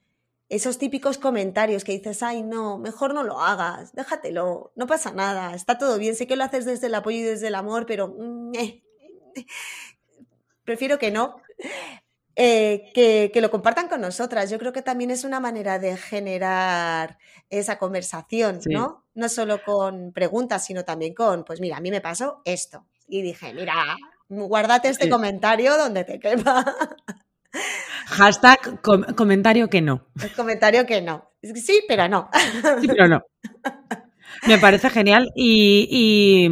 [0.49, 5.53] esos típicos comentarios que dices, ay, no, mejor no lo hagas, déjatelo, no pasa nada,
[5.57, 8.15] está todo bien, sé que lo haces desde el apoyo y desde el amor, pero
[8.17, 8.85] mm, eh,
[10.65, 11.43] prefiero que no.
[12.41, 14.49] Eh, que, lo compartan con nosotras.
[14.49, 17.19] Yo creo que también es una manera de generar
[17.51, 19.05] esa conversación, ¿no?
[19.15, 22.87] No solo con preguntas, sino también con, pues mira, a mí me pasó esto.
[23.09, 23.97] Y dije, mira,
[24.29, 26.65] guárdate este comentario donde te quepa.
[28.07, 28.81] Hashtag
[29.17, 30.07] comentario que no.
[30.23, 31.33] El comentario que no.
[31.43, 32.31] Sí, pero no.
[32.81, 33.25] Sí, pero no.
[34.47, 36.51] Me parece genial y,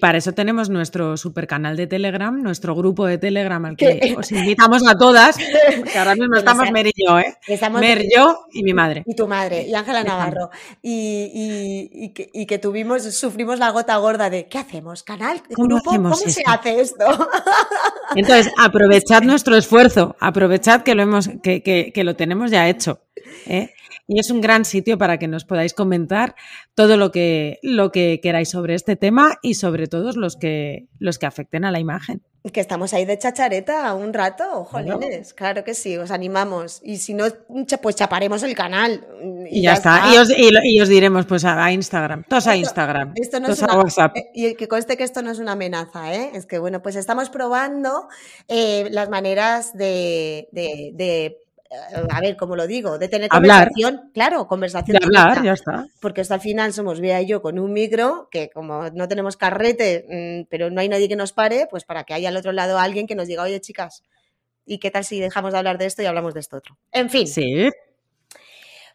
[0.00, 4.32] para eso tenemos nuestro super canal de Telegram, nuestro grupo de Telegram al que os
[4.32, 5.36] invitamos a todas,
[5.78, 7.36] porque ahora mismo estamos Mer y yo, ¿eh?
[7.78, 9.04] Mer, yo y mi madre.
[9.06, 10.50] Y tu madre, y Ángela Navarro.
[10.82, 15.02] Y, que, tuvimos, sufrimos la gota gorda de ¿qué hacemos?
[15.02, 15.42] ¿Canal?
[15.54, 17.04] ¿Cómo ¿Cómo se hace esto?
[18.16, 23.00] Entonces, aprovechad nuestro esfuerzo, aprovechad que lo hemos, que, que lo tenemos ya hecho.
[23.46, 23.70] ¿eh?
[24.06, 26.34] Y es un gran sitio para que nos podáis comentar
[26.74, 31.18] todo lo que, lo que queráis sobre este tema y sobre todo los que, los
[31.18, 32.22] que afecten a la imagen.
[32.52, 36.80] Que estamos ahí de chachareta un rato, jolines, claro que sí, os animamos.
[36.84, 37.24] Y si no,
[37.80, 39.06] pues chaparemos el canal.
[39.48, 40.12] Y, ya, está.
[40.12, 44.14] Y, os, diremos, pues a, Instagram, todos a Instagram, esto no es a WhatsApp.
[44.18, 46.32] Eh, y que conste que esto no es una amenaza, ¿eh?
[46.34, 48.08] Es que, bueno, pues estamos probando
[48.48, 51.38] eh, las maneras de, de
[52.10, 52.98] a ver, ¿cómo lo digo?
[52.98, 54.98] De tener conversación, claro, conversación.
[54.98, 55.86] De hablar, ya está.
[56.00, 59.36] Porque hasta al final somos Bea y yo con un micro, que como no tenemos
[59.36, 62.52] carrete, mm, pero no hay nadie que nos pare, pues para que haya al otro
[62.52, 64.02] lado alguien que nos diga, oye, chicas,
[64.66, 66.76] ¿y qué tal si dejamos de hablar de esto y hablamos de esto otro?
[66.92, 67.26] En fin.
[67.26, 67.70] Sí.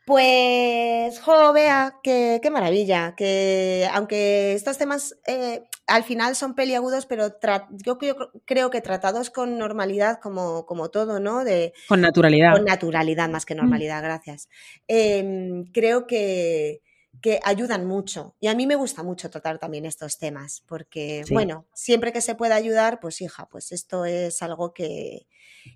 [0.06, 7.36] Pues, jo, vea, qué, maravilla, que aunque estos temas eh, al final son peliagudos, pero
[7.84, 7.98] yo
[8.46, 11.44] creo, que tratados con normalidad, como, como todo, ¿no?
[11.44, 12.54] De, con naturalidad.
[12.54, 13.58] Con naturalidad más que mm.
[13.58, 14.50] normalidad, gracias.
[14.88, 16.82] Em, creo que,
[17.22, 18.36] que ayudan mucho.
[18.40, 22.36] Y a mí me gusta mucho tratar también estos temas, porque, bueno, siempre que se
[22.36, 25.28] pueda ayudar, pues hija, pues esto es algo que,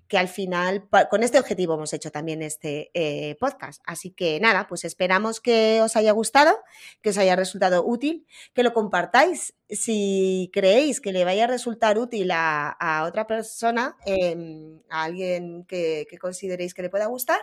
[0.08, 3.82] que al final, con este objetivo hemos hecho también este eh, podcast.
[3.86, 6.56] Así que nada, pues esperamos que os haya gustado,
[7.02, 11.98] que os haya resultado útil, que lo compartáis si creéis que le vaya a resultar
[11.98, 17.40] útil a, otra persona, em, a alguien que, consideréis que le pueda gustar.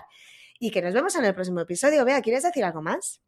[0.59, 2.05] Y que nos vemos en el próximo episodio.
[2.05, 3.19] Vea, ¿quieres decir algo más?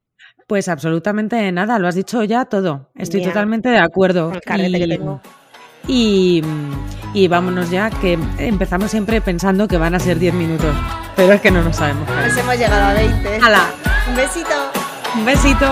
[0.48, 2.91] Pues absolutamente nada, lo has dicho ya todo.
[2.95, 4.32] Estoy totalmente de acuerdo.
[4.56, 5.43] Y,
[5.88, 6.41] y,
[7.27, 10.76] vámonos ya, que empezamos siempre pensando que van a ser 10 minutos,
[11.15, 12.07] pero es que no lo sabemos.
[12.07, 13.39] Pues hemos llegado a 20.
[13.41, 13.65] ¡Hala!
[14.10, 14.72] Un besito.
[15.15, 15.65] Un besito.